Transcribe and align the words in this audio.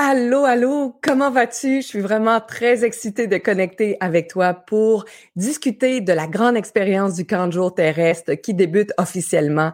Allô, 0.00 0.44
allô, 0.44 0.96
comment 1.02 1.28
vas-tu? 1.32 1.82
Je 1.82 1.86
suis 1.88 2.00
vraiment 2.00 2.40
très 2.40 2.84
excitée 2.84 3.26
de 3.26 3.36
connecter 3.36 3.96
avec 3.98 4.28
toi 4.28 4.54
pour 4.54 5.04
discuter 5.34 6.00
de 6.00 6.12
la 6.12 6.28
grande 6.28 6.56
expérience 6.56 7.14
du 7.14 7.26
camp 7.26 7.48
de 7.48 7.52
jour 7.52 7.74
terrestre 7.74 8.34
qui 8.34 8.54
débute 8.54 8.92
officiellement 8.96 9.72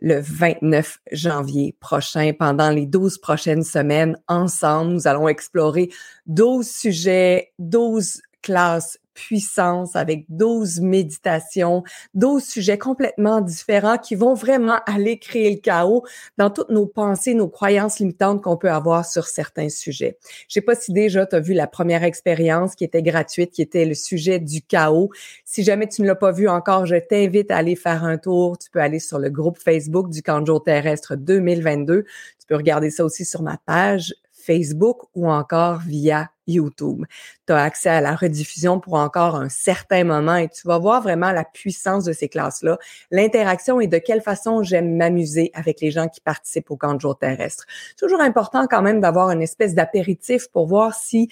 le 0.00 0.20
29 0.20 1.00
janvier 1.10 1.74
prochain. 1.80 2.32
Pendant 2.38 2.70
les 2.70 2.86
12 2.86 3.18
prochaines 3.18 3.64
semaines, 3.64 4.16
ensemble, 4.28 4.92
nous 4.92 5.08
allons 5.08 5.26
explorer 5.26 5.88
12 6.26 6.64
sujets, 6.64 7.52
12 7.58 8.22
classes 8.42 9.00
puissance 9.16 9.96
avec 9.96 10.26
12 10.28 10.80
méditations, 10.80 11.82
12 12.14 12.44
sujets 12.44 12.78
complètement 12.78 13.40
différents 13.40 13.96
qui 13.96 14.14
vont 14.14 14.34
vraiment 14.34 14.78
aller 14.86 15.18
créer 15.18 15.50
le 15.50 15.60
chaos 15.60 16.04
dans 16.36 16.50
toutes 16.50 16.68
nos 16.68 16.86
pensées, 16.86 17.34
nos 17.34 17.48
croyances 17.48 17.98
limitantes 17.98 18.42
qu'on 18.42 18.58
peut 18.58 18.70
avoir 18.70 19.06
sur 19.06 19.26
certains 19.26 19.70
sujets. 19.70 20.18
Je 20.48 20.54
sais 20.54 20.60
pas 20.60 20.74
si 20.74 20.92
déjà 20.92 21.26
tu 21.26 21.34
as 21.34 21.40
vu 21.40 21.54
la 21.54 21.66
première 21.66 22.04
expérience 22.04 22.74
qui 22.74 22.84
était 22.84 23.02
gratuite, 23.02 23.50
qui 23.50 23.62
était 23.62 23.86
le 23.86 23.94
sujet 23.94 24.38
du 24.38 24.60
chaos. 24.60 25.10
Si 25.44 25.64
jamais 25.64 25.88
tu 25.88 26.02
ne 26.02 26.06
l'as 26.06 26.14
pas 26.14 26.32
vu 26.32 26.48
encore, 26.48 26.84
je 26.84 26.96
t'invite 26.96 27.50
à 27.50 27.56
aller 27.56 27.74
faire 27.74 28.04
un 28.04 28.18
tour. 28.18 28.58
Tu 28.58 28.70
peux 28.70 28.80
aller 28.80 29.00
sur 29.00 29.18
le 29.18 29.30
groupe 29.30 29.58
Facebook 29.58 30.10
du 30.10 30.22
Canjo 30.22 30.58
terrestre 30.60 31.16
2022. 31.16 32.02
Tu 32.02 32.46
peux 32.46 32.56
regarder 32.56 32.90
ça 32.90 33.04
aussi 33.04 33.24
sur 33.24 33.42
ma 33.42 33.56
page 33.56 34.14
Facebook 34.32 35.02
ou 35.14 35.28
encore 35.28 35.80
via 35.80 36.30
YouTube. 36.46 37.04
Tu 37.46 37.52
as 37.52 37.62
accès 37.62 37.88
à 37.88 38.00
la 38.00 38.14
rediffusion 38.14 38.80
pour 38.80 38.94
encore 38.94 39.36
un 39.36 39.48
certain 39.48 40.04
moment 40.04 40.36
et 40.36 40.48
tu 40.48 40.66
vas 40.66 40.78
voir 40.78 41.02
vraiment 41.02 41.32
la 41.32 41.44
puissance 41.44 42.04
de 42.04 42.12
ces 42.12 42.28
classes-là, 42.28 42.78
l'interaction 43.10 43.80
et 43.80 43.86
de 43.86 43.98
quelle 43.98 44.22
façon 44.22 44.62
j'aime 44.62 44.96
m'amuser 44.96 45.50
avec 45.54 45.80
les 45.80 45.90
gens 45.90 46.08
qui 46.08 46.20
participent 46.20 46.70
au 46.70 46.76
camp 46.76 46.94
de 46.94 47.00
jour 47.00 47.18
terrestre. 47.18 47.66
Toujours 47.98 48.20
important 48.20 48.66
quand 48.68 48.82
même 48.82 49.00
d'avoir 49.00 49.30
une 49.30 49.42
espèce 49.42 49.74
d'apéritif 49.74 50.48
pour 50.48 50.66
voir 50.66 50.94
si 50.94 51.28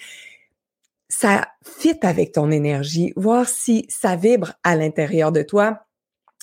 ça 1.07 1.47
fit 1.63 1.99
avec 2.01 2.31
ton 2.31 2.51
énergie, 2.51 3.13
voir 3.15 3.47
si 3.47 3.85
ça 3.89 4.15
vibre 4.15 4.53
à 4.63 4.75
l'intérieur 4.75 5.31
de 5.31 5.43
toi 5.43 5.84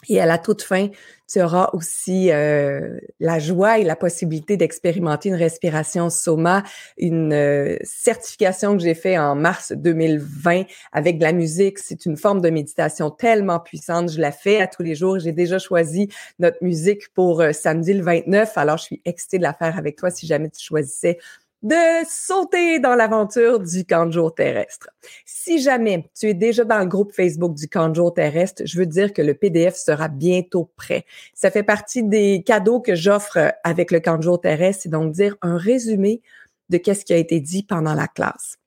et 0.08 0.20
à 0.20 0.26
la 0.26 0.38
toute 0.38 0.62
fin, 0.62 0.88
tu 1.32 1.40
auras 1.40 1.70
aussi 1.72 2.30
euh, 2.30 2.98
la 3.20 3.38
joie 3.38 3.78
et 3.78 3.84
la 3.84 3.96
possibilité 3.96 4.56
d'expérimenter 4.56 5.30
une 5.30 5.36
respiration 5.36 6.10
Soma, 6.10 6.62
une 6.98 7.32
euh, 7.32 7.76
certification 7.84 8.76
que 8.76 8.82
j'ai 8.82 8.94
fait 8.94 9.16
en 9.16 9.34
mars 9.34 9.72
2020 9.72 10.64
avec 10.92 11.18
de 11.18 11.22
la 11.22 11.32
musique. 11.32 11.78
C'est 11.78 12.04
une 12.04 12.16
forme 12.16 12.40
de 12.40 12.50
méditation 12.50 13.10
tellement 13.10 13.60
puissante. 13.60 14.10
Je 14.10 14.20
la 14.20 14.32
fais 14.32 14.60
à 14.60 14.66
tous 14.66 14.82
les 14.82 14.94
jours. 14.94 15.20
J'ai 15.20 15.32
déjà 15.32 15.58
choisi 15.58 16.08
notre 16.38 16.58
musique 16.62 17.08
pour 17.14 17.40
euh, 17.40 17.52
samedi 17.52 17.94
le 17.94 18.02
29. 18.02 18.58
Alors, 18.58 18.76
je 18.76 18.84
suis 18.84 19.02
excitée 19.04 19.38
de 19.38 19.44
la 19.44 19.54
faire 19.54 19.78
avec 19.78 19.96
toi 19.96 20.10
si 20.10 20.26
jamais 20.26 20.50
tu 20.50 20.62
choisissais 20.62 21.18
de 21.62 22.04
sauter 22.08 22.80
dans 22.80 22.94
l'aventure 22.96 23.60
du 23.60 23.84
jour 24.10 24.34
terrestre. 24.34 24.90
Si 25.24 25.62
jamais 25.62 26.10
tu 26.18 26.26
es 26.26 26.34
déjà 26.34 26.64
dans 26.64 26.80
le 26.80 26.86
groupe 26.86 27.12
Facebook 27.12 27.54
du 27.54 27.68
jour 27.94 28.12
terrestre, 28.12 28.62
je 28.64 28.78
veux 28.78 28.86
dire 28.86 29.12
que 29.12 29.22
le 29.22 29.34
PDF 29.34 29.76
sera 29.76 30.08
bientôt 30.08 30.70
prêt. 30.76 31.04
Ça 31.34 31.50
fait 31.50 31.62
partie 31.62 32.02
des 32.02 32.42
cadeaux 32.44 32.80
que 32.80 32.94
j'offre 32.94 33.54
avec 33.62 33.92
le 33.92 34.00
jour 34.20 34.40
terrestre, 34.40 34.82
c'est 34.82 34.88
donc 34.88 35.12
dire 35.12 35.36
un 35.42 35.56
résumé 35.56 36.20
de 36.68 36.78
qu'est-ce 36.78 37.04
qui 37.04 37.12
a 37.12 37.16
été 37.16 37.38
dit 37.38 37.62
pendant 37.62 37.94
la 37.94 38.08
classe. 38.08 38.58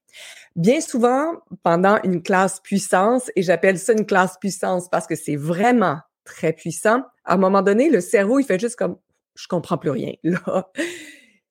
Bien 0.56 0.80
souvent, 0.80 1.34
pendant 1.64 2.02
une 2.04 2.24
classe 2.24 2.62
puissance, 2.62 3.30
et 3.36 3.42
j'appelle 3.42 3.78
ça 3.78 3.92
une 3.92 4.06
classe 4.06 4.38
puissance 4.40 4.88
parce 4.90 5.06
que 5.06 5.16
c'est 5.16 5.36
vraiment 5.36 5.98
très 6.24 6.54
puissant, 6.54 7.04
à 7.26 7.34
un 7.34 7.38
moment 7.38 7.62
donné, 7.62 7.90
le 7.90 8.00
cerveau, 8.00 8.40
il 8.40 8.46
fait 8.46 8.60
juste 8.60 8.78
comme, 8.78 8.96
je 9.36 9.48
comprends 9.48 9.78
plus 9.78 9.90
rien, 9.90 10.14
là 10.24 10.72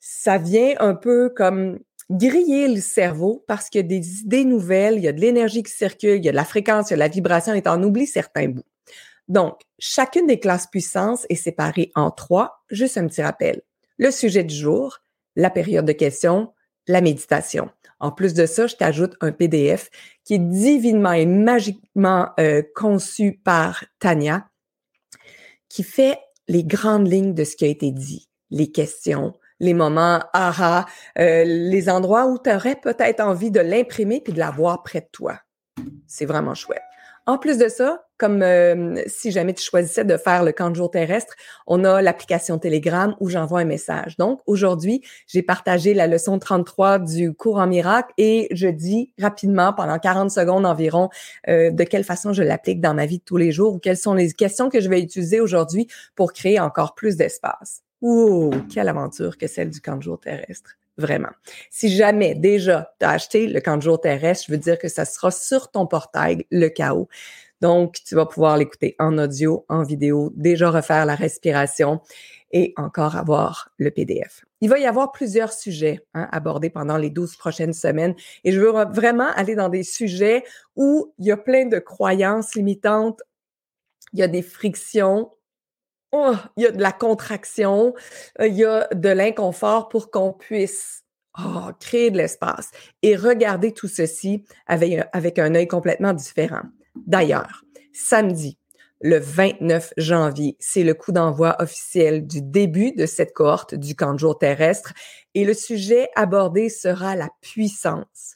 ça 0.06 0.36
vient 0.36 0.74
un 0.80 0.94
peu 0.94 1.30
comme 1.30 1.78
griller 2.10 2.69
le 2.69 2.83
cerveau 2.83 3.42
parce 3.48 3.70
qu'il 3.70 3.80
y 3.80 3.84
a 3.84 3.88
des 3.88 4.20
idées 4.20 4.44
nouvelles, 4.44 4.97
il 4.97 5.02
y 5.02 5.08
a 5.08 5.12
de 5.12 5.20
l'énergie 5.20 5.62
qui 5.62 5.72
circule, 5.72 6.16
il 6.16 6.24
y 6.27 6.28
a 6.28 6.30
de 6.30 6.36
la 6.36 6.44
fréquence, 6.44 6.91
il 6.91 6.92
y 6.92 6.94
a 6.94 6.97
de 6.97 7.00
la 7.00 7.08
vibration 7.08 7.55
et 7.55 7.66
en 7.66 7.83
oublie 7.83 8.06
certains 8.06 8.48
bouts. 8.48 8.66
Donc, 9.28 9.62
chacune 9.78 10.26
des 10.26 10.38
classes 10.38 10.66
puissance 10.66 11.25
est 11.31 11.37
séparée 11.37 11.91
en 11.94 12.10
trois. 12.10 12.62
Juste 12.69 12.98
un 12.98 13.06
petit 13.06 13.22
rappel. 13.22 13.62
Le 13.97 14.10
sujet 14.10 14.44
du 14.44 14.54
jour, 14.54 14.98
la 15.37 15.48
période 15.48 15.87
de 15.87 15.93
questions, 15.93 16.53
la 16.87 17.00
méditation. 17.00 17.70
En 17.98 18.12
plus 18.12 18.34
de 18.34 18.44
ça, 18.44 18.66
je 18.66 18.76
t'ajoute 18.76 19.16
un 19.22 19.32
PDF 19.32 19.88
qui 20.22 20.34
est 20.34 20.38
divinement 20.38 21.12
et 21.12 21.25
magiquement 21.25 22.28
euh, 22.38 22.60
conçu 22.75 23.41
par 23.43 23.87
Tania, 24.00 24.50
qui 25.70 25.82
fait 25.82 26.19
les 26.47 26.62
grandes 26.62 27.10
lignes 27.10 27.32
de 27.32 27.44
ce 27.44 27.56
qui 27.56 27.64
a 27.64 27.69
été 27.69 27.91
dit, 27.91 28.28
les 28.50 28.70
questions, 28.70 29.32
les 29.60 29.75
moments 29.75 30.20
aha, 30.32 30.87
euh, 31.19 31.44
les 31.44 31.88
endroits 31.88 32.26
où 32.26 32.38
tu 32.38 32.50
aurais 32.50 32.76
peut-être 32.76 33.20
envie 33.20 33.50
de 33.50 33.60
l'imprimer 33.60 34.20
puis 34.20 34.32
de 34.32 34.38
l'avoir 34.38 34.82
près 34.82 35.00
de 35.00 35.09
toi. 35.12 35.38
C'est 36.06 36.26
vraiment 36.26 36.54
chouette. 36.54 36.82
En 37.26 37.38
plus 37.38 37.56
de 37.56 37.69
ça, 37.69 38.04
comme 38.19 38.43
euh, 38.43 39.03
si 39.06 39.31
jamais 39.31 39.54
tu 39.54 39.64
choisissais 39.64 40.04
de 40.04 40.16
faire 40.19 40.44
le 40.44 40.53
camp 40.53 40.69
de 40.69 40.76
jour 40.76 40.91
terrestre, 40.91 41.34
on 41.66 41.82
a 41.84 42.03
l'application 42.03 42.59
Telegram 42.59 43.16
où 43.19 43.31
j'envoie 43.31 43.60
un 43.60 43.64
message. 43.64 44.19
Donc, 44.19 44.41
aujourd'hui, 44.47 45.03
j'ai 45.26 45.43
partagé 45.43 45.94
la 45.94 46.06
leçon 46.06 46.38
33 46.38 46.98
du 46.98 47.32
cours 47.32 47.56
en 47.56 47.66
miracle 47.66 48.12
et 48.19 48.48
je 48.50 48.69
dis 48.69 49.10
rapidement, 49.19 49.72
pendant 49.72 49.98
40 49.98 50.31
secondes 50.31 50.66
environ, 50.66 51.09
euh, 51.48 51.70
de 51.70 51.84
quelle 51.84 52.04
façon 52.04 52.34
je 52.34 52.43
l'applique 52.43 52.82
dans 52.82 52.93
ma 52.93 53.06
vie 53.06 53.19
de 53.19 53.25
tous 53.25 53.38
les 53.38 53.53
jours 53.53 53.75
ou 53.75 53.78
quelles 53.78 53.97
sont 53.97 54.14
les 54.14 54.32
questions 54.32 54.69
que 54.69 54.81
je 54.81 54.91
vais 54.91 55.00
utiliser 55.00 55.41
aujourd'hui 55.41 55.88
pour 56.14 56.34
créer 56.34 56.60
encore 56.60 56.94
plus 56.94 57.16
d'espace. 57.16 57.84
Ouh, 58.04 58.50
quelle 58.70 58.91
aventure 58.91 59.38
que 59.38 59.47
celle 59.47 59.70
du 59.70 59.81
camp 59.81 59.97
de 59.97 60.03
jour 60.03 60.20
terrestre. 60.20 60.76
Vraiment. 60.98 61.31
Si 61.70 61.88
jamais 61.88 62.34
déjà 62.34 62.94
tu 63.00 63.06
as 63.06 63.12
acheté 63.12 63.47
le 63.47 63.62
camp 63.62 63.78
de 63.78 63.82
jour 63.82 63.98
terrestre, 63.98 64.44
je 64.47 64.53
veux 64.53 64.59
dire 64.59 64.78
que 64.78 64.88
ça 64.88 65.06
sera 65.06 65.31
sur 65.31 65.70
ton 65.70 65.87
portail, 65.87 66.44
le 66.50 66.69
chaos. 66.69 67.09
Donc, 67.62 67.94
tu 68.04 68.14
vas 68.14 68.26
pouvoir 68.26 68.59
l'écouter 68.59 68.94
en 68.98 69.16
audio, 69.16 69.64
en 69.70 69.84
vidéo, 69.84 70.34
déjà 70.37 70.70
refaire 70.70 71.06
la 71.06 71.14
respiration 71.14 72.03
et 72.53 72.75
encore 72.76 73.16
avoir 73.16 73.70
le 73.78 73.91
PDF. 73.91 74.44
Il 74.60 74.69
va 74.69 74.78
y 74.78 74.84
avoir 74.84 75.10
plusieurs 75.10 75.54
sujets 75.54 76.04
hein, 76.12 76.28
abordés 76.31 76.69
pendant 76.69 76.98
les 76.98 77.09
12 77.09 77.37
prochaines 77.37 77.72
semaines 77.72 78.14
et 78.44 78.53
je 78.53 78.60
veux 78.60 78.70
vraiment 78.93 79.31
aller 79.34 79.54
dans 79.54 79.70
des 79.70 79.82
sujets 79.82 80.44
où 80.76 81.14
il 81.19 81.25
y 81.25 81.32
a 81.32 81.38
plein 81.38 81.64
de 81.64 81.78
croyances 81.78 82.54
limitantes, 82.54 83.22
il 84.12 84.19
y 84.19 84.22
a 84.22 84.28
des 84.28 84.43
frictions, 84.43 85.31
oh, 86.14 86.36
il 86.56 86.62
y 86.62 86.66
a 86.66 86.70
de 86.70 86.80
la 86.80 86.92
contraction, 86.92 87.94
euh, 88.41 88.47
il 88.47 88.54
y 88.54 88.64
a 88.64 88.88
de 88.94 89.08
l'inconfort 89.08 89.88
pour 89.88 90.10
qu'on 90.10 90.32
puisse 90.32 91.02
oh, 91.38 91.70
créer 91.80 92.10
de 92.10 92.16
l'espace 92.16 92.70
et 93.02 93.16
regarder 93.16 93.72
tout 93.72 93.88
ceci 93.88 94.44
avec, 94.66 95.06
avec 95.12 95.38
un 95.38 95.54
œil 95.54 95.66
complètement 95.66 96.12
différent. 96.12 96.62
D'ailleurs, 96.94 97.64
samedi, 97.92 98.58
le 99.00 99.19
29 99.19 99.92
janvier, 99.97 100.56
c'est 100.60 100.84
le 100.84 100.94
coup 100.94 101.12
d'envoi 101.12 101.56
officiel 101.58 102.26
du 102.26 102.41
début 102.41 102.92
de 102.92 103.06
cette 103.06 103.34
cohorte 103.34 103.75
du 103.75 103.96
camp 103.96 104.14
de 104.14 104.19
jour 104.19 104.38
terrestre 104.38 104.94
et 105.34 105.44
le 105.44 105.52
sujet 105.52 106.08
abordé 106.14 106.69
sera 106.69 107.16
la 107.16 107.28
puissance. 107.41 108.34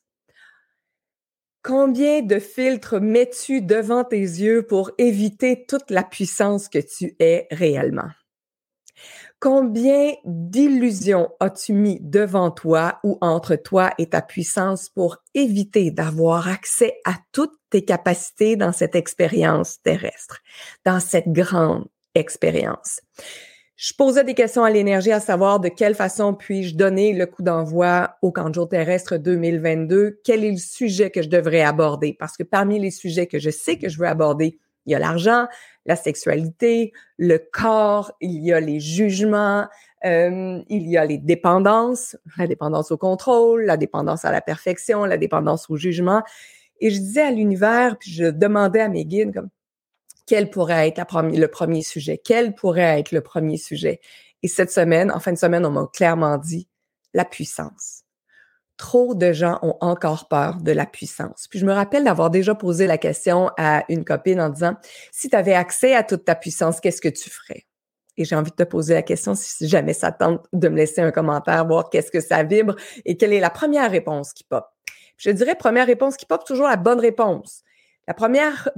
Combien 1.69 2.23
de 2.23 2.39
filtres 2.39 2.99
mets-tu 2.99 3.61
devant 3.61 4.03
tes 4.03 4.17
yeux 4.17 4.63
pour 4.63 4.91
éviter 4.97 5.67
toute 5.69 5.91
la 5.91 6.03
puissance 6.03 6.67
que 6.67 6.79
tu 6.79 7.15
es 7.19 7.47
réellement? 7.51 8.09
Combien 9.39 10.15
d'illusions 10.25 11.29
as-tu 11.41 11.75
mis 11.75 11.99
devant 12.01 12.51
toi 12.51 13.01
ou 13.05 13.19
entre 13.21 13.55
toi 13.55 13.93
et 13.99 14.09
ta 14.09 14.23
puissance 14.23 14.89
pour 14.89 15.19
éviter 15.35 15.91
d'avoir 15.91 16.49
accès 16.49 16.95
à 17.05 17.17
toutes 17.33 17.59
tes 17.69 17.85
capacités 17.85 18.57
dans 18.57 18.73
cette 18.73 18.95
expérience 18.95 19.83
terrestre, 19.83 20.39
dans 20.87 21.01
cette 21.01 21.29
grande 21.29 21.87
expérience? 22.15 23.03
Je 23.79 23.93
posais 23.95 24.25
des 24.25 24.35
questions 24.35 24.65
à 24.65 24.71
l'énergie 24.71 25.13
à 25.13 25.21
savoir 25.21 25.61
de 25.61 25.69
quelle 25.69 25.95
façon 25.95 26.35
puis-je 26.35 26.75
donner 26.75 27.13
le 27.13 27.27
coup 27.27 27.45
d'envoi 27.45 28.17
au 28.23 28.33
camp 28.33 28.51
terrestre 28.67 29.19
2022, 29.19 30.19
quel 30.25 30.43
est 30.43 30.51
le 30.51 30.57
sujet 30.57 31.11
que 31.11 31.23
je 31.23 31.29
devrais 31.29 31.63
aborder? 31.63 32.13
Parce 32.13 32.37
que 32.37 32.43
parmi 32.43 32.81
les 32.81 32.91
sujets 32.91 33.29
que 33.29 33.39
je 33.39 33.51
sais 33.51 33.79
que 33.79 33.89
je 33.89 34.01
veux 34.01 34.09
aborder, 34.09 34.59
il 34.85 34.91
y 34.91 34.95
a 34.97 34.99
l'argent, 34.99 35.47
la 35.87 35.95
sexualité, 35.95 36.93
le 37.19 37.39
corps, 37.39 38.11
il 38.21 38.45
y 38.45 38.53
a 38.53 38.59
les 38.59 38.81
jugements, 38.81 39.69
euh, 40.05 40.61
il 40.69 40.89
y 40.89 40.97
a 40.97 41.05
les 41.05 41.19
dépendances, 41.19 42.17
la 42.37 42.49
dépendance 42.49 42.91
au 42.91 42.97
contrôle, 42.97 43.63
la 43.65 43.77
dépendance 43.77 44.25
à 44.25 44.33
la 44.33 44.41
perfection, 44.41 45.05
la 45.05 45.19
dépendance 45.19 45.71
au 45.71 45.77
jugement. 45.77 46.25
Et 46.81 46.91
je 46.91 46.99
disais 46.99 47.23
à 47.23 47.31
l'univers, 47.31 47.97
puis 47.97 48.11
je 48.11 48.25
demandais 48.25 48.81
à 48.81 48.89
mes 48.89 49.05
guides 49.05 49.33
comme 49.33 49.51
quel 50.29 50.51
pourrait 50.51 50.89
être 50.89 51.03
le 51.23 51.49
premier 51.49 51.83
sujet? 51.83 52.21
Quel 52.23 52.55
pourrait 52.55 53.01
être 53.01 53.13
le 53.13 53.23
premier 53.23 53.57
sujet? 53.57 54.01
Et 54.43 54.49
cette 54.49 54.71
semaine, 54.71 55.11
en 55.11 55.19
fin 55.21 55.33
de 55.33 55.39
semaine, 55.39 55.65
on 55.65 55.71
m'a 55.71 55.87
clairement 55.93 56.37
dit 56.37 56.69
la 57.15 57.25
puissance. 57.25 58.05
Trop 58.77 59.15
de 59.15 59.33
gens 59.33 59.59
ont 59.63 59.77
encore 59.81 60.29
peur 60.29 60.59
de 60.59 60.71
la 60.71 60.87
puissance. 60.87 61.47
Puis 61.49 61.59
je 61.59 61.67
me 61.67 61.73
rappelle 61.73 62.05
d'avoir 62.05 62.31
déjà 62.31 62.55
posé 62.55 62.87
la 62.87 62.99
question 62.99 63.51
à 63.57 63.85
une 63.89 64.05
copine 64.05 64.41
en 64.41 64.51
disant, 64.51 64.77
si 65.11 65.29
tu 65.29 65.35
avais 65.35 65.55
accès 65.55 65.95
à 65.95 66.05
toute 66.05 66.25
ta 66.25 66.37
puissance, 66.37 66.79
qu'est-ce 66.79 67.01
que 67.01 67.09
tu 67.09 67.31
ferais? 67.31 67.67
Et 68.19 68.25
j'ai 68.25 68.37
envie 68.37 68.51
de 68.51 68.57
te 68.57 68.65
poser 68.65 68.95
la 68.95 69.03
question 69.03 69.35
si 69.35 69.67
jamais 69.67 69.95
ça 69.95 70.13
tente 70.13 70.47
de 70.53 70.69
me 70.69 70.77
laisser 70.77 71.01
un 71.01 71.11
commentaire, 71.11 71.67
voir 71.67 71.89
qu'est-ce 71.89 72.11
que 72.11 72.21
ça 72.21 72.43
vibre 72.43 72.77
et 73.05 73.17
quelle 73.17 73.33
est 73.33 73.41
la 73.41 73.51
première 73.51 73.91
réponse 73.91 74.33
qui 74.33 74.45
pop. 74.45 74.65
Je 75.17 75.31
dirais 75.31 75.55
première 75.55 75.87
réponse 75.87 76.17
qui 76.17 76.27
pop, 76.27 76.45
toujours 76.45 76.67
la 76.67 76.77
bonne 76.77 77.01
réponse. 77.01 77.63
La 78.07 78.15
première, 78.15 78.71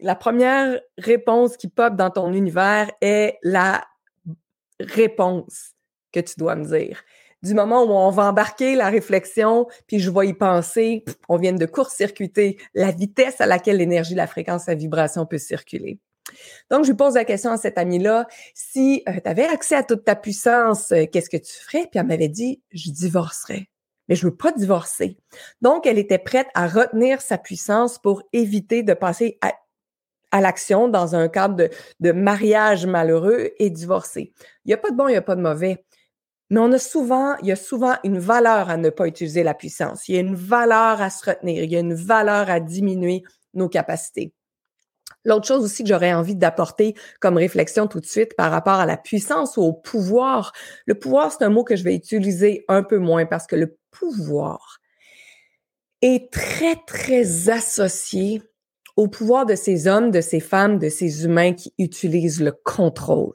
la 0.00 0.14
première 0.14 0.80
réponse 0.98 1.56
qui 1.56 1.68
pop 1.68 1.96
dans 1.96 2.10
ton 2.10 2.32
univers 2.32 2.90
est 3.00 3.38
la 3.42 3.84
réponse 4.80 5.74
que 6.12 6.20
tu 6.20 6.34
dois 6.38 6.56
me 6.56 6.64
dire. 6.64 7.02
Du 7.42 7.52
moment 7.52 7.82
où 7.84 7.90
on 7.90 8.10
va 8.10 8.24
embarquer 8.24 8.74
la 8.74 8.88
réflexion, 8.88 9.66
puis 9.86 10.00
je 10.00 10.10
vais 10.10 10.28
y 10.28 10.32
penser, 10.32 11.04
on 11.28 11.36
vient 11.36 11.52
de 11.52 11.66
court-circuiter 11.66 12.58
la 12.72 12.90
vitesse 12.90 13.40
à 13.40 13.46
laquelle 13.46 13.76
l'énergie, 13.76 14.14
la 14.14 14.26
fréquence, 14.26 14.66
la 14.66 14.74
vibration 14.74 15.26
peut 15.26 15.38
circuler. 15.38 15.98
Donc, 16.70 16.84
je 16.84 16.90
lui 16.90 16.96
pose 16.96 17.14
la 17.14 17.24
question 17.24 17.50
à 17.50 17.58
cette 17.58 17.76
amie-là, 17.76 18.26
si 18.54 19.02
euh, 19.08 19.12
tu 19.22 19.28
avais 19.28 19.44
accès 19.44 19.74
à 19.74 19.82
toute 19.82 20.04
ta 20.04 20.16
puissance, 20.16 20.90
euh, 20.92 21.04
qu'est-ce 21.04 21.28
que 21.28 21.36
tu 21.36 21.52
ferais? 21.52 21.86
Puis 21.90 22.00
elle 22.00 22.06
m'avait 22.06 22.28
dit, 22.28 22.62
je 22.72 22.90
divorcerais. 22.90 23.68
Mais 24.08 24.14
je 24.14 24.26
veux 24.26 24.34
pas 24.34 24.52
divorcer. 24.52 25.18
Donc, 25.60 25.86
elle 25.86 25.98
était 25.98 26.18
prête 26.18 26.48
à 26.54 26.66
retenir 26.66 27.20
sa 27.20 27.36
puissance 27.36 27.98
pour 27.98 28.22
éviter 28.32 28.82
de 28.82 28.94
passer 28.94 29.38
à, 29.42 29.52
l'action 30.40 30.88
dans 30.88 31.14
un 31.14 31.28
cadre 31.28 31.56
de, 31.56 31.70
de, 32.00 32.12
mariage 32.12 32.86
malheureux 32.86 33.50
et 33.58 33.70
divorcer. 33.70 34.32
Il 34.64 34.68
n'y 34.68 34.74
a 34.74 34.78
pas 34.78 34.90
de 34.90 34.96
bon, 34.96 35.08
il 35.08 35.12
n'y 35.12 35.16
a 35.16 35.22
pas 35.22 35.36
de 35.36 35.42
mauvais. 35.42 35.84
Mais 36.50 36.60
on 36.60 36.70
a 36.72 36.78
souvent, 36.78 37.36
il 37.38 37.48
y 37.48 37.52
a 37.52 37.56
souvent 37.56 37.94
une 38.04 38.18
valeur 38.18 38.68
à 38.70 38.76
ne 38.76 38.90
pas 38.90 39.06
utiliser 39.06 39.42
la 39.42 39.54
puissance. 39.54 40.08
Il 40.08 40.14
y 40.14 40.18
a 40.18 40.20
une 40.20 40.34
valeur 40.34 41.00
à 41.00 41.10
se 41.10 41.30
retenir. 41.30 41.64
Il 41.64 41.72
y 41.72 41.76
a 41.76 41.80
une 41.80 41.94
valeur 41.94 42.50
à 42.50 42.60
diminuer 42.60 43.22
nos 43.54 43.68
capacités. 43.68 44.32
L'autre 45.24 45.46
chose 45.46 45.64
aussi 45.64 45.82
que 45.82 45.88
j'aurais 45.88 46.12
envie 46.12 46.36
d'apporter 46.36 46.94
comme 47.20 47.38
réflexion 47.38 47.86
tout 47.86 48.00
de 48.00 48.06
suite 48.06 48.36
par 48.36 48.50
rapport 48.50 48.74
à 48.74 48.86
la 48.86 48.98
puissance 48.98 49.56
ou 49.56 49.62
au 49.62 49.72
pouvoir. 49.72 50.52
Le 50.86 50.94
pouvoir, 50.94 51.32
c'est 51.32 51.44
un 51.44 51.48
mot 51.48 51.64
que 51.64 51.76
je 51.76 51.84
vais 51.84 51.94
utiliser 51.94 52.64
un 52.68 52.82
peu 52.82 52.98
moins 52.98 53.24
parce 53.24 53.46
que 53.46 53.56
le 53.56 53.78
pouvoir 53.90 54.80
est 56.02 56.30
très, 56.30 56.76
très 56.86 57.48
associé 57.48 58.42
au 58.96 59.08
pouvoir 59.08 59.46
de 59.46 59.54
ces 59.54 59.86
hommes, 59.86 60.10
de 60.10 60.20
ces 60.20 60.40
femmes, 60.40 60.78
de 60.78 60.88
ces 60.88 61.24
humains 61.24 61.52
qui 61.52 61.72
utilisent 61.78 62.40
le 62.40 62.52
contrôle, 62.52 63.34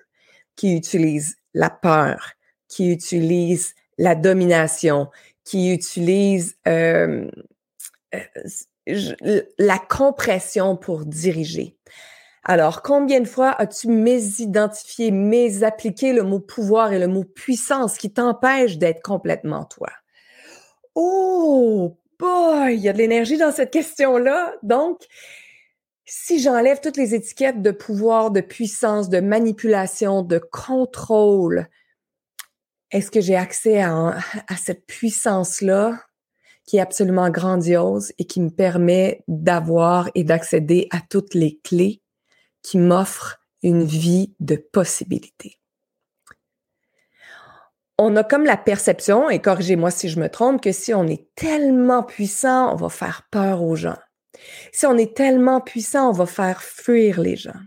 qui 0.56 0.76
utilisent 0.76 1.36
la 1.54 1.70
peur, 1.70 2.34
qui 2.68 2.92
utilisent 2.92 3.74
la 3.98 4.16
domination, 4.16 5.10
qui 5.44 5.74
utilisent 5.74 6.56
euh, 6.68 7.30
euh, 8.16 9.42
la 9.58 9.78
compression 9.78 10.78
pour 10.78 11.06
diriger. 11.06 11.76
Alors, 12.44 12.82
combien 12.82 13.20
de 13.20 13.28
fois 13.28 13.52
as-tu 13.52 13.90
mésidentifié, 13.90 15.12
mésappliqué 15.12 16.14
le 16.14 16.24
mot 16.24 16.40
pouvoir 16.40 16.94
et 16.94 17.00
le 17.00 17.08
mot 17.08 17.24
puissance 17.24 17.98
qui 17.98 18.12
t'empêchent 18.12 18.78
d'être 18.78 19.02
complètement 19.02 19.66
toi? 19.66 19.90
Oh, 20.96 21.98
boy, 22.18 22.76
il 22.76 22.82
y 22.82 22.90
a 22.90 22.94
de 22.94 22.98
l'énergie 22.98 23.38
dans 23.38 23.52
cette 23.52 23.72
question-là. 23.72 24.56
Donc, 24.64 25.02
si 26.10 26.40
j'enlève 26.40 26.80
toutes 26.82 26.98
les 26.98 27.14
étiquettes 27.14 27.62
de 27.62 27.70
pouvoir, 27.70 28.32
de 28.32 28.42
puissance, 28.42 29.10
de 29.10 29.20
manipulation, 29.20 30.24
de 30.24 30.40
contrôle, 30.40 31.68
est-ce 32.90 33.12
que 33.12 33.22
j'ai 33.22 33.36
accès 33.36 33.82
à, 33.82 34.18
cette 34.58 34.88
puissance-là 34.88 36.02
qui 36.66 36.78
est 36.78 36.82
absolument 36.82 37.30
grandiose 37.30 38.12
et 38.18 38.26
qui 38.26 38.42
me 38.42 38.50
permet 38.50 39.24
d'avoir 39.28 40.10
et 40.16 40.24
d'accéder 40.24 40.88
à 40.90 41.00
toutes 41.08 41.36
les 41.36 41.60
clés 41.64 42.02
qui 42.64 42.80
m'offrent 42.80 43.40
une 43.62 43.84
vie 43.84 44.34
de 44.40 44.56
possibilités? 44.56 45.56
on 48.02 48.16
a 48.16 48.24
comme 48.24 48.46
la 48.46 48.56
perception, 48.56 49.30
et 49.30 49.42
corrigez-moi 49.42 49.92
si 49.92 50.08
je 50.08 50.22
me 50.22 50.30
trompe, 50.30 50.62
que 50.62 50.72
si 50.72 50.94
on 50.94 51.06
est 51.06 51.28
tellement 51.36 52.02
puissant, 52.02 52.72
on 52.72 52.78
va 52.78 52.88
faire 52.88 53.28
peur 53.30 53.62
aux 53.62 53.76
gens. 53.76 53.98
Si 54.72 54.86
on 54.86 54.98
est 54.98 55.16
tellement 55.16 55.62
puissant, 55.62 56.10
on 56.10 56.14
va 56.14 56.26
faire 56.26 56.62
fuir 56.62 57.20
les 57.20 57.36
gens. 57.36 57.60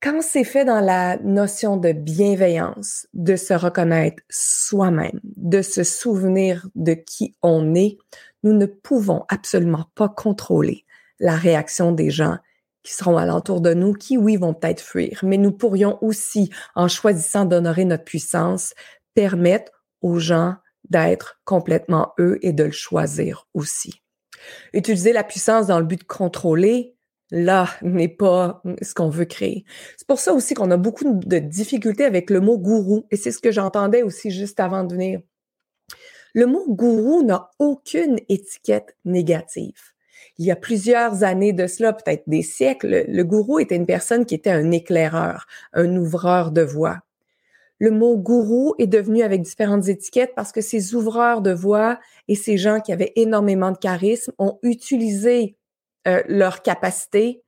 Quand 0.00 0.22
c'est 0.22 0.44
fait 0.44 0.64
dans 0.64 0.80
la 0.80 1.16
notion 1.18 1.76
de 1.76 1.90
bienveillance, 1.90 3.08
de 3.14 3.34
se 3.34 3.52
reconnaître 3.52 4.22
soi-même, 4.30 5.18
de 5.24 5.60
se 5.60 5.82
souvenir 5.82 6.68
de 6.76 6.94
qui 6.94 7.34
on 7.42 7.74
est, 7.74 7.98
nous 8.44 8.52
ne 8.52 8.66
pouvons 8.66 9.24
absolument 9.28 9.86
pas 9.96 10.08
contrôler 10.08 10.84
la 11.18 11.34
réaction 11.34 11.90
des 11.90 12.10
gens 12.10 12.38
qui 12.84 12.92
seront 12.94 13.16
alentour 13.16 13.60
de 13.60 13.74
nous, 13.74 13.92
qui, 13.92 14.16
oui, 14.16 14.36
vont 14.36 14.54
peut-être 14.54 14.80
fuir, 14.80 15.18
mais 15.24 15.36
nous 15.36 15.50
pourrions 15.50 15.98
aussi, 16.00 16.48
en 16.76 16.86
choisissant 16.86 17.44
d'honorer 17.44 17.84
notre 17.84 18.04
puissance, 18.04 18.74
permettre 19.14 19.72
aux 20.00 20.20
gens 20.20 20.54
d'être 20.88 21.40
complètement 21.44 22.12
eux 22.20 22.38
et 22.42 22.52
de 22.52 22.64
le 22.64 22.70
choisir 22.70 23.48
aussi. 23.52 24.00
Utiliser 24.72 25.12
la 25.12 25.24
puissance 25.24 25.66
dans 25.66 25.78
le 25.78 25.86
but 25.86 26.00
de 26.00 26.06
contrôler, 26.06 26.94
là, 27.30 27.68
n'est 27.82 28.08
pas 28.08 28.62
ce 28.82 28.94
qu'on 28.94 29.08
veut 29.08 29.24
créer. 29.24 29.64
C'est 29.96 30.06
pour 30.06 30.18
ça 30.18 30.32
aussi 30.32 30.54
qu'on 30.54 30.70
a 30.70 30.76
beaucoup 30.76 31.04
de 31.04 31.38
difficultés 31.38 32.04
avec 32.04 32.30
le 32.30 32.40
mot 32.40 32.58
gourou, 32.58 33.06
et 33.10 33.16
c'est 33.16 33.32
ce 33.32 33.40
que 33.40 33.52
j'entendais 33.52 34.02
aussi 34.02 34.30
juste 34.30 34.60
avant 34.60 34.84
de 34.84 34.94
venir. 34.94 35.20
Le 36.34 36.46
mot 36.46 36.64
gourou 36.68 37.22
n'a 37.22 37.50
aucune 37.58 38.18
étiquette 38.28 38.96
négative 39.04 39.92
il 40.38 40.46
y 40.46 40.50
a 40.50 40.56
plusieurs 40.56 41.24
années 41.24 41.52
de 41.52 41.66
cela, 41.66 41.92
peut-être 41.92 42.22
des 42.28 42.42
siècles, 42.42 43.04
le 43.08 43.24
gourou 43.24 43.58
était 43.58 43.76
une 43.76 43.86
personne 43.86 44.24
qui 44.24 44.34
était 44.34 44.50
un 44.50 44.70
éclaireur, 44.70 45.46
un 45.72 45.96
ouvreur 45.96 46.52
de 46.52 46.62
voie. 46.62 47.00
Le 47.78 47.90
mot 47.90 48.16
gourou 48.16 48.74
est 48.78 48.86
devenu 48.86 49.22
avec 49.22 49.42
différentes 49.42 49.88
étiquettes 49.88 50.32
parce 50.34 50.52
que 50.52 50.60
ces 50.60 50.94
ouvreurs 50.94 51.42
de 51.42 51.52
voie 51.52 51.98
et 52.26 52.34
ces 52.34 52.56
gens 52.56 52.80
qui 52.80 52.92
avaient 52.92 53.12
énormément 53.16 53.70
de 53.70 53.78
charisme 53.78 54.32
ont 54.38 54.58
utilisé 54.62 55.56
euh, 56.06 56.22
leur 56.26 56.62
capacité 56.62 57.42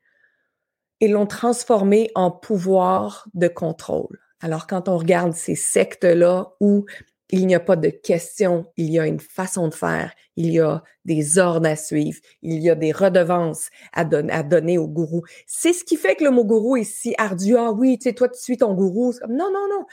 et 1.01 1.09
l'ont 1.09 1.27
transformé 1.27 2.11
en 2.15 2.31
pouvoir 2.31 3.27
de 3.35 3.49
contrôle. 3.49 4.21
Alors, 4.41 4.67
quand 4.67 4.89
on 4.89 4.97
regarde 4.97 5.35
ces 5.35 5.55
sectes-là 5.55 6.53
où 6.61 6.87
il 7.33 7.47
n'y 7.47 7.55
a 7.55 7.61
pas 7.61 7.77
de 7.77 7.91
question, 7.91 8.67
il 8.77 8.91
y 8.91 8.99
a 8.99 9.07
une 9.07 9.21
façon 9.21 9.69
de 9.69 9.75
faire, 9.75 10.13
il 10.37 10.51
y 10.51 10.61
a 10.61 10.83
des 11.05 11.39
ordres 11.39 11.69
à 11.69 11.77
suivre, 11.77 12.19
il 12.43 12.59
y 12.61 12.71
a 12.71 12.75
des 12.75 12.93
redevances 12.93 13.69
à, 13.93 14.01
à 14.01 14.43
donner 14.43 14.79
au 14.79 14.89
gourou. 14.89 15.23
C'est 15.47 15.73
ce 15.73 15.85
qui 15.85 15.97
fait 15.97 16.17
que 16.17 16.25
le 16.25 16.31
mot 16.31 16.45
gourou 16.45 16.77
est 16.77 16.85
si 16.85 17.15
ardu. 17.19 17.57
Ah 17.57 17.73
oui, 17.73 17.99
tu 17.99 18.09
sais, 18.09 18.15
toi, 18.15 18.29
tu 18.29 18.41
suis 18.41 18.57
ton 18.57 18.75
gourou. 18.75 19.13
Non, 19.29 19.51
non, 19.53 19.69
non. 19.71 19.87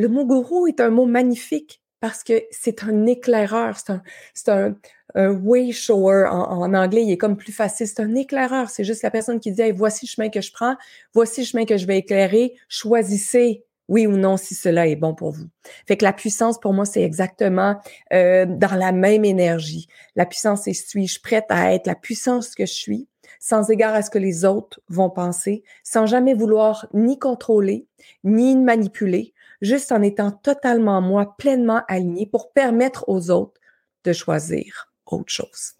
Le 0.00 0.08
mot 0.08 0.24
gourou 0.24 0.66
est 0.66 0.80
un 0.80 0.88
mot 0.88 1.04
magnifique 1.04 1.82
parce 2.00 2.24
que 2.24 2.42
c'est 2.50 2.84
un 2.84 3.04
éclaireur, 3.04 3.76
c'est 3.76 4.48
un, 4.48 4.74
c'est 5.14 5.26
way 5.26 5.72
shower 5.72 6.24
en, 6.30 6.72
anglais, 6.72 7.04
il 7.04 7.12
est 7.12 7.18
comme 7.18 7.36
plus 7.36 7.52
facile. 7.52 7.86
C'est 7.86 8.00
un 8.00 8.14
éclaireur, 8.14 8.70
c'est 8.70 8.82
juste 8.82 9.02
la 9.02 9.10
personne 9.10 9.40
qui 9.40 9.52
dit 9.52 9.70
voici 9.72 10.06
le 10.06 10.08
chemin 10.08 10.30
que 10.30 10.40
je 10.40 10.52
prends, 10.52 10.74
voici 11.12 11.42
le 11.42 11.46
chemin 11.48 11.66
que 11.66 11.76
je 11.76 11.84
vais 11.84 11.98
éclairer, 11.98 12.54
choisissez 12.70 13.66
oui 13.88 14.06
ou 14.06 14.16
non 14.16 14.38
si 14.38 14.54
cela 14.54 14.86
est 14.86 14.96
bon 14.96 15.14
pour 15.14 15.32
vous. 15.32 15.50
Fait 15.86 15.98
que 15.98 16.04
la 16.06 16.14
puissance, 16.14 16.58
pour 16.58 16.72
moi, 16.72 16.86
c'est 16.86 17.02
exactement 17.02 17.76
euh, 18.14 18.46
dans 18.48 18.76
la 18.76 18.92
même 18.92 19.26
énergie. 19.26 19.86
La 20.16 20.24
puissance 20.24 20.66
est 20.66 20.72
suis-je 20.72 21.20
prête 21.20 21.44
à 21.50 21.74
être 21.74 21.86
la 21.86 21.94
puissance 21.94 22.54
que 22.54 22.64
je 22.64 22.72
suis, 22.72 23.06
sans 23.38 23.68
égard 23.68 23.92
à 23.92 24.00
ce 24.00 24.08
que 24.08 24.18
les 24.18 24.46
autres 24.46 24.80
vont 24.88 25.10
penser, 25.10 25.62
sans 25.82 26.06
jamais 26.06 26.32
vouloir 26.32 26.86
ni 26.94 27.18
contrôler, 27.18 27.86
ni 28.24 28.56
manipuler, 28.56 29.34
juste 29.60 29.92
en 29.92 30.02
étant 30.02 30.30
totalement 30.30 31.00
moi, 31.00 31.36
pleinement 31.36 31.82
aligné 31.88 32.26
pour 32.26 32.52
permettre 32.52 33.04
aux 33.08 33.30
autres 33.30 33.60
de 34.04 34.12
choisir 34.12 34.90
autre 35.06 35.32
chose. 35.32 35.72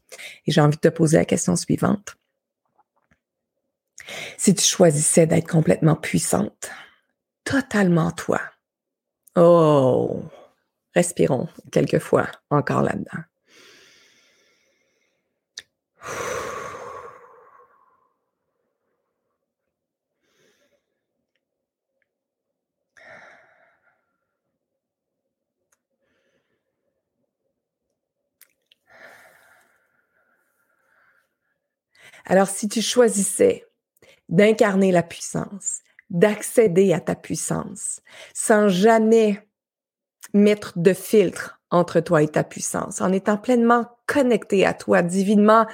Et 0.47 0.53
j'ai 0.53 0.61
envie 0.61 0.77
de 0.77 0.81
te 0.81 0.89
poser 0.89 1.17
la 1.17 1.25
question 1.25 1.57
suivante. 1.57 2.17
Si 4.37 4.55
tu 4.55 4.65
choisissais 4.65 5.27
d'être 5.27 5.49
complètement 5.49 5.95
puissante, 5.95 6.71
totalement 7.45 8.11
toi. 8.11 8.41
Oh, 9.37 10.23
respirons 10.95 11.49
quelquefois 11.71 12.27
encore 12.51 12.83
là-dedans. 12.83 13.23
Alors, 32.31 32.47
si 32.47 32.69
tu 32.69 32.81
choisissais 32.81 33.67
d'incarner 34.29 34.93
la 34.93 35.03
puissance, 35.03 35.81
d'accéder 36.11 36.93
à 36.93 37.01
ta 37.01 37.17
puissance, 37.17 38.03
sans 38.35 38.69
jamais 38.69 39.49
mettre 40.33 40.79
de 40.79 40.93
filtre 40.93 41.61
entre 41.71 41.99
toi 41.99 42.23
et 42.23 42.29
ta 42.29 42.45
puissance, 42.45 43.01
en 43.01 43.11
étant 43.11 43.37
pleinement 43.37 43.99
connecté 44.07 44.65
à 44.65 44.75
toi, 44.75 45.03
divinement 45.03 45.67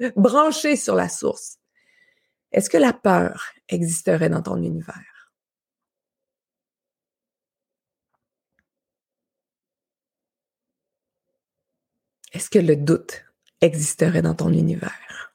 branché 0.16 0.76
sur 0.76 0.94
la 0.94 1.10
source, 1.10 1.58
est-ce 2.52 2.70
que 2.70 2.78
la 2.78 2.94
peur 2.94 3.52
existerait 3.68 4.30
dans 4.30 4.40
ton 4.40 4.56
univers? 4.56 5.30
Est-ce 12.32 12.48
que 12.48 12.58
le 12.58 12.74
doute 12.74 13.26
existerait 13.60 14.22
dans 14.22 14.34
ton 14.34 14.50
univers? 14.50 15.33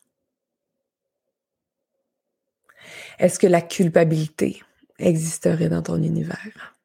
Est-ce 3.20 3.38
que 3.38 3.48
la 3.48 3.62
culpabilité 3.62 4.64
existerait 4.98 5.70
dans 5.70 5.82
ton 5.82 6.02
univers? 6.02 6.76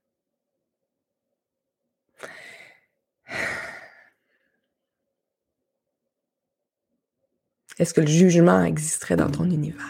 Est-ce 7.79 7.95
que 7.95 8.01
le 8.01 8.07
jugement 8.07 8.63
existerait 8.65 9.17
dans 9.17 9.31
ton 9.31 9.45
univers? 9.45 9.85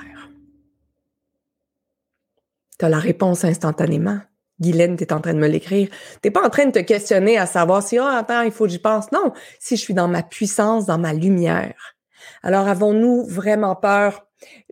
Tu 2.78 2.84
as 2.84 2.88
la 2.88 2.98
réponse 2.98 3.44
instantanément. 3.44 4.20
Guylaine, 4.60 4.96
tu 4.96 5.04
es 5.04 5.12
en 5.12 5.20
train 5.20 5.34
de 5.34 5.38
me 5.38 5.48
l'écrire. 5.48 5.88
Tu 6.22 6.30
pas 6.30 6.44
en 6.46 6.50
train 6.50 6.66
de 6.66 6.72
te 6.72 6.78
questionner 6.78 7.38
à 7.38 7.46
savoir 7.46 7.82
si, 7.82 7.98
oh, 7.98 8.04
attends, 8.04 8.42
il 8.42 8.52
faut 8.52 8.64
que 8.64 8.70
j'y 8.70 8.78
pense. 8.78 9.10
Non, 9.12 9.32
si 9.58 9.76
je 9.76 9.80
suis 9.80 9.94
dans 9.94 10.08
ma 10.08 10.22
puissance, 10.22 10.86
dans 10.86 10.98
ma 10.98 11.12
lumière. 11.12 11.74
Alors, 12.42 12.68
avons-nous 12.68 13.26
vraiment 13.26 13.76
peur? 13.76 14.26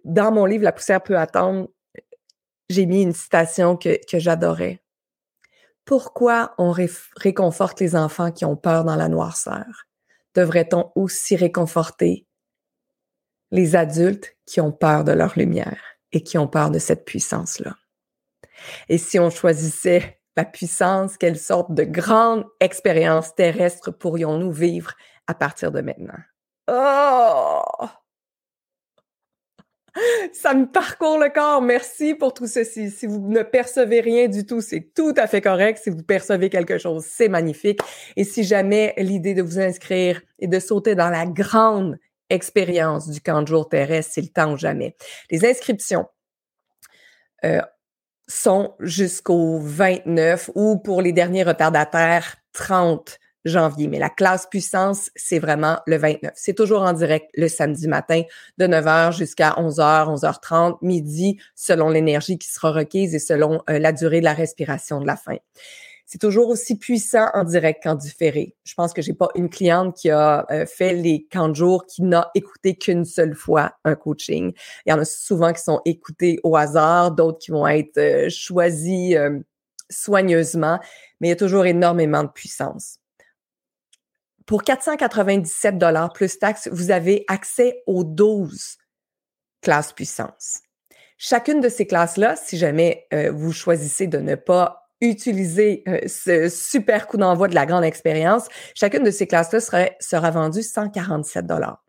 Dans 0.05 0.33
mon 0.33 0.45
livre, 0.45 0.65
La 0.65 0.73
poussière 0.73 1.03
peut 1.03 1.19
attendre, 1.19 1.69
j'ai 2.69 2.87
mis 2.87 3.03
une 3.03 3.13
citation 3.13 3.77
que, 3.77 3.99
j'adorais. 4.13 4.83
Pourquoi 5.85 6.55
on 6.59 6.73
réconforte 7.17 7.81
les 7.81 7.97
enfants 7.97 8.31
qui 8.31 8.45
ont 8.45 8.57
peur 8.57 8.85
dans 8.85 8.97
la 8.97 9.09
noirceur? 9.09 9.87
Devrait-on 10.35 10.91
aussi 10.95 11.37
réconforter 11.37 12.27
les 13.51 13.77
adultes 13.77 14.37
qui 14.47 14.61
ont 14.61 14.73
peur 14.73 15.05
de 15.05 15.13
leur 15.13 15.39
lumière 15.39 15.83
et 16.13 16.23
qui 16.23 16.39
ont 16.39 16.49
peur 16.49 16.71
de 16.71 16.79
cette 16.79 17.05
puissance-là? 17.05 17.77
Et 18.89 18.99
si 18.99 19.19
on 19.19 19.29
choisissait 19.29 20.21
la 20.37 20.45
puissance, 20.45 21.19
quelle 21.19 21.39
sorte 21.39 21.75
de 21.75 21.85
grande 21.85 22.47
expérience 22.61 23.35
terrestre 23.35 23.91
pourrions-nous 23.91 24.53
vivre 24.53 24.95
à 25.27 25.35
partir 25.35 25.73
de 25.73 25.81
maintenant? 25.81 26.19
Oh! 26.69 27.89
Ça 30.33 30.55
me 30.55 30.67
parcourt 30.67 31.19
le 31.19 31.29
corps. 31.29 31.61
Merci 31.61 32.15
pour 32.15 32.33
tout 32.33 32.47
ceci. 32.47 32.91
Si 32.91 33.07
vous 33.07 33.29
ne 33.29 33.43
percevez 33.43 34.01
rien 34.01 34.29
du 34.29 34.47
tout, 34.47 34.61
c'est 34.61 34.93
tout 34.95 35.15
à 35.17 35.27
fait 35.27 35.41
correct. 35.41 35.81
Si 35.83 35.91
vous 35.91 36.03
percevez 36.03 36.49
quelque 36.49 36.79
chose, 36.79 37.05
c'est 37.05 37.29
magnifique. 37.29 37.81
Et 38.17 38.25
si 38.25 38.45
jamais 38.45 38.95
l'idée 38.97 39.35
de 39.35 39.43
vous 39.43 39.59
inscrire 39.59 40.21
et 40.39 40.47
de 40.47 40.59
sauter 40.59 40.95
dans 40.95 41.11
la 41.11 41.27
grande 41.27 41.99
expérience 42.31 43.09
du 43.09 43.21
camp 43.21 43.43
de 43.43 43.49
jour 43.49 43.69
terrestre, 43.69 44.13
c'est 44.15 44.23
le 44.23 44.29
temps 44.29 44.53
ou 44.53 44.57
jamais. 44.57 44.97
Les 45.31 45.45
inscriptions 45.45 46.07
euh, 47.45 47.61
sont 48.27 48.75
jusqu'au 48.81 49.59
29 49.61 50.51
ou 50.55 50.79
pour 50.79 51.03
les 51.03 51.13
derniers 51.13 51.43
retardataires, 51.43 52.37
30 52.53 53.19
janvier. 53.45 53.89
Mais 53.89 53.99
la 53.99 54.11
classe 54.11 54.47
puissance, 54.47 55.11
c'est 55.17 55.39
vraiment 55.39 55.79
le 55.87 55.97
29. 55.97 56.33
C'est 56.35 56.55
toujours 56.55 56.83
en 56.83 56.93
direct 56.93 57.31
le 57.35 57.49
samedi 57.49 57.89
matin 57.89 58.23
de 58.59 58.67
9h 58.67 59.17
jusqu'à 59.17 59.51
11h, 59.51 60.15
11h30, 60.15 60.79
midi, 60.83 61.39
selon 61.55 61.91
l'énergie 61.91 62.39
qui 62.39 62.49
sera 62.49 62.73
requise 62.73 63.15
et 63.15 63.19
selon 63.19 63.63
euh, 63.69 63.79
la 63.79 63.93
durée 63.93 64.21
de 64.21 64.25
la 64.25 64.35
respiration 64.35 65.01
de 65.01 65.07
la 65.07 65.17
fin. 65.17 65.37
C'est 66.05 66.19
toujours 66.19 66.49
aussi 66.49 66.77
puissant 66.77 67.29
en 67.33 67.45
direct 67.45 67.83
qu'en 67.83 67.95
différé. 67.95 68.55
Je 68.65 68.75
pense 68.75 68.93
que 68.93 69.01
j'ai 69.01 69.15
pas 69.15 69.29
une 69.35 69.49
cliente 69.49 69.97
qui 69.97 70.11
a 70.11 70.45
euh, 70.51 70.67
fait 70.67 70.93
les 70.93 71.27
camps 71.31 71.49
de 71.49 71.55
jour 71.55 71.87
qui 71.87 72.03
n'a 72.03 72.31
écouté 72.35 72.77
qu'une 72.77 73.07
seule 73.07 73.35
fois 73.35 73.73
un 73.85 73.95
coaching. 73.95 74.53
Il 74.85 74.91
y 74.91 74.93
en 74.93 74.99
a 74.99 75.07
souvent 75.07 75.53
qui 75.53 75.63
sont 75.63 75.81
écoutés 75.87 76.39
au 76.43 76.57
hasard, 76.57 77.13
d'autres 77.13 77.39
qui 77.39 77.51
vont 77.51 77.67
être 77.67 77.97
euh, 77.97 78.29
choisis 78.29 79.17
soigneusement, 79.89 80.81
mais 81.21 81.29
il 81.29 81.31
y 81.31 81.35
a 81.35 81.37
toujours 81.37 81.67
énormément 81.67 82.23
de 82.23 82.29
puissance. 82.29 82.99
Pour 84.47 84.63
497 84.63 85.79
dollars 85.79 86.13
plus 86.13 86.39
taxes, 86.39 86.69
vous 86.73 86.91
avez 86.91 87.25
accès 87.29 87.83
aux 87.87 88.05
12 88.05 88.77
classes 89.61 89.93
puissance. 89.93 90.61
Chacune 91.19 91.61
de 91.61 91.69
ces 91.69 91.87
classes-là, 91.87 92.35
si 92.37 92.59
jamais 92.59 93.07
euh, 93.15 93.31
vous 93.31 93.53
choisissez 93.53 94.09
de 94.09 94.19
ne 94.19 94.35
pas 94.35 94.89
utiliser 95.01 95.85
euh, 95.89 96.01
ce 96.07 96.49
super 96.49 97.07
coup 97.07 97.17
d'envoi 97.17 97.49
de 97.49 97.55
la 97.55 97.67
grande 97.67 97.85
expérience, 97.85 98.49
chacune 98.75 99.05
de 99.05 99.11
ces 99.11 99.27
classes-là 99.27 99.61
sera, 99.61 99.85
sera 100.01 100.31
vendue 100.31 100.63
147 100.63 101.47
dollars. 101.47 101.85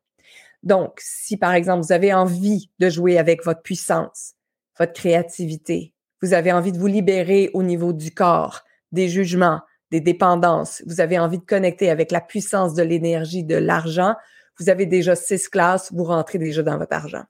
Donc, 0.62 1.00
si 1.00 1.38
par 1.38 1.54
exemple 1.54 1.84
vous 1.84 1.92
avez 1.92 2.14
envie 2.14 2.70
de 2.80 2.90
jouer 2.90 3.18
avec 3.18 3.44
votre 3.44 3.62
puissance, 3.62 4.34
votre 4.80 4.94
créativité, 4.94 5.94
vous 6.22 6.34
avez 6.34 6.52
envie 6.52 6.72
de 6.72 6.80
vous 6.80 6.88
libérer 6.88 7.50
au 7.54 7.64
niveau 7.64 7.92
du 7.92 8.12
corps, 8.12 8.64
des 8.92 9.10
jugements, 9.10 9.62
des 9.94 10.02
dépendances, 10.02 10.82
vous 10.88 11.02
avez 11.02 11.20
envie 11.20 11.38
de 11.38 11.46
connecter 11.46 11.92
avec 11.92 12.12
la 12.12 12.20
puissance 12.20 12.74
de 12.74 12.82
l'énergie, 12.82 13.44
de 13.44 13.56
l'argent, 13.56 14.16
vous 14.60 14.70
avez 14.70 14.88
déjà 14.88 15.16
six 15.16 15.48
classes, 15.48 15.94
vous 15.94 16.04
rentrez 16.04 16.40
déjà 16.40 16.64
dans 16.64 16.80
votre 16.80 16.96
argent. 16.96 17.22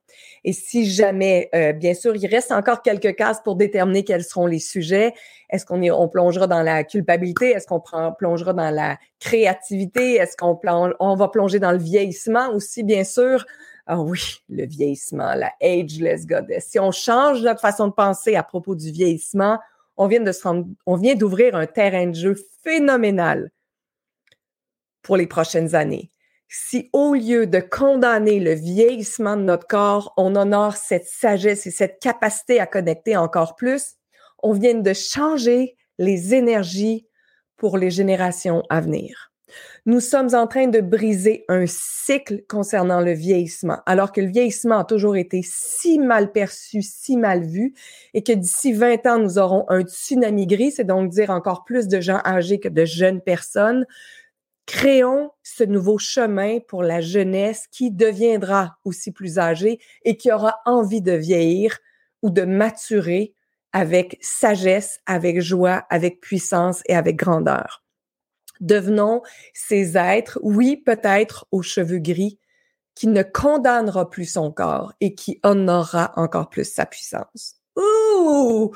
Et 0.45 0.53
si 0.53 0.89
jamais, 0.89 1.49
euh, 1.53 1.73
bien 1.73 1.93
sûr, 1.93 2.15
il 2.15 2.25
reste 2.25 2.53
encore 2.53 2.81
quelques 2.81 3.15
cases 3.17 3.41
pour 3.43 3.57
déterminer 3.57 4.05
quels 4.05 4.23
seront 4.23 4.45
les 4.45 4.59
sujets. 4.59 5.13
Est-ce 5.49 5.65
qu'on 5.65 5.81
on 5.91 6.07
plongera 6.07 6.47
dans 6.47 6.61
la 6.61 6.85
culpabilité? 6.85 7.49
Est-ce 7.49 7.67
qu'on 7.67 7.81
plongera 8.17 8.53
dans 8.53 8.71
la 8.71 8.97
créativité? 9.19 10.13
Est-ce 10.15 10.37
qu'on 10.37 10.57
on 11.01 11.15
va 11.15 11.27
plonger 11.27 11.59
dans 11.59 11.73
le 11.73 11.77
vieillissement 11.79 12.49
aussi, 12.53 12.83
bien 12.83 13.03
sûr? 13.03 13.45
Ah 13.87 13.99
oui, 13.99 14.37
le 14.47 14.65
vieillissement, 14.65 15.33
la 15.33 15.51
ageless 15.61 16.25
goddess. 16.25 16.67
Si 16.69 16.79
on 16.79 16.91
change 16.91 17.41
notre 17.41 17.59
façon 17.59 17.87
de 17.87 17.93
penser 17.93 18.35
à 18.35 18.43
propos 18.43 18.75
du 18.75 18.89
vieillissement, 18.89 19.59
on 19.97 20.07
vient 20.07 20.21
de 20.21 20.31
se 20.31 20.47
on 20.85 20.95
vient 20.95 21.15
d'ouvrir 21.15 21.55
un 21.55 21.65
terrain 21.65 22.07
de 22.07 22.15
jeu 22.15 22.35
phénoménal 22.63 23.51
pour 25.01 25.17
les 25.17 25.27
prochaines 25.27 25.75
années. 25.75 26.11
Si 26.47 26.89
au 26.93 27.15
lieu 27.15 27.47
de 27.47 27.59
condamner 27.59 28.39
le 28.39 28.53
vieillissement 28.53 29.35
de 29.35 29.41
notre 29.41 29.67
corps, 29.67 30.13
on 30.17 30.35
honore 30.35 30.75
cette 30.75 31.07
sagesse 31.07 31.65
et 31.65 31.71
cette 31.71 31.99
capacité 31.99 32.59
à 32.59 32.67
connecter 32.67 33.17
encore 33.17 33.55
plus, 33.55 33.95
on 34.43 34.53
vient 34.53 34.75
de 34.75 34.93
changer 34.93 35.75
les 35.97 36.33
énergies 36.35 37.07
pour 37.57 37.77
les 37.77 37.91
générations 37.91 38.63
à 38.69 38.81
venir. 38.81 39.32
Nous 39.85 39.99
sommes 39.99 40.33
en 40.33 40.47
train 40.47 40.67
de 40.67 40.79
briser 40.79 41.45
un 41.49 41.65
cycle 41.67 42.43
concernant 42.47 43.01
le 43.01 43.11
vieillissement, 43.11 43.79
alors 43.85 44.11
que 44.11 44.21
le 44.21 44.27
vieillissement 44.27 44.79
a 44.79 44.85
toujours 44.85 45.15
été 45.15 45.41
si 45.43 45.99
mal 45.99 46.31
perçu, 46.31 46.81
si 46.81 47.17
mal 47.17 47.43
vu, 47.43 47.73
et 48.13 48.23
que 48.23 48.31
d'ici 48.31 48.73
20 48.73 49.05
ans, 49.07 49.19
nous 49.19 49.37
aurons 49.39 49.65
un 49.69 49.81
tsunami 49.81 50.47
gris, 50.47 50.71
c'est 50.71 50.83
donc 50.83 51.09
dire 51.09 51.29
encore 51.29 51.65
plus 51.65 51.87
de 51.87 51.99
gens 51.99 52.21
âgés 52.25 52.59
que 52.59 52.69
de 52.69 52.85
jeunes 52.85 53.21
personnes. 53.21 53.85
Créons 54.65 55.31
ce 55.43 55.65
nouveau 55.65 55.97
chemin 55.97 56.59
pour 56.59 56.83
la 56.83 57.01
jeunesse 57.01 57.67
qui 57.69 57.91
deviendra 57.91 58.77
aussi 58.85 59.11
plus 59.11 59.37
âgée 59.37 59.79
et 60.05 60.15
qui 60.15 60.31
aura 60.31 60.55
envie 60.65 61.01
de 61.01 61.11
vieillir 61.11 61.79
ou 62.21 62.29
de 62.29 62.43
maturer 62.43 63.33
avec 63.73 64.17
sagesse, 64.21 64.99
avec 65.05 65.41
joie, 65.41 65.85
avec 65.89 66.21
puissance 66.21 66.81
et 66.87 66.95
avec 66.95 67.17
grandeur. 67.17 67.83
Devenons 68.63 69.21
ces 69.53 69.97
êtres, 69.97 70.39
oui, 70.41 70.77
peut-être 70.77 71.45
aux 71.51 71.61
cheveux 71.61 71.99
gris, 71.99 72.39
qui 72.95 73.07
ne 73.07 73.21
condamnera 73.21 74.09
plus 74.09 74.25
son 74.25 74.53
corps 74.53 74.93
et 75.01 75.15
qui 75.15 75.41
honorera 75.43 76.13
encore 76.15 76.49
plus 76.49 76.63
sa 76.63 76.85
puissance. 76.85 77.55
Ouh! 77.75 78.71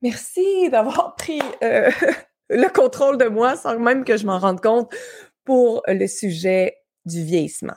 Merci 0.00 0.68
d'avoir 0.70 1.14
pris 1.16 1.40
euh, 1.62 1.88
le 2.50 2.68
contrôle 2.68 3.16
de 3.16 3.26
moi 3.26 3.54
sans 3.54 3.78
même 3.78 4.04
que 4.04 4.16
je 4.16 4.26
m'en 4.26 4.40
rende 4.40 4.60
compte 4.60 4.92
pour 5.44 5.84
le 5.86 6.08
sujet 6.08 6.78
du 7.04 7.22
vieillissement. 7.22 7.76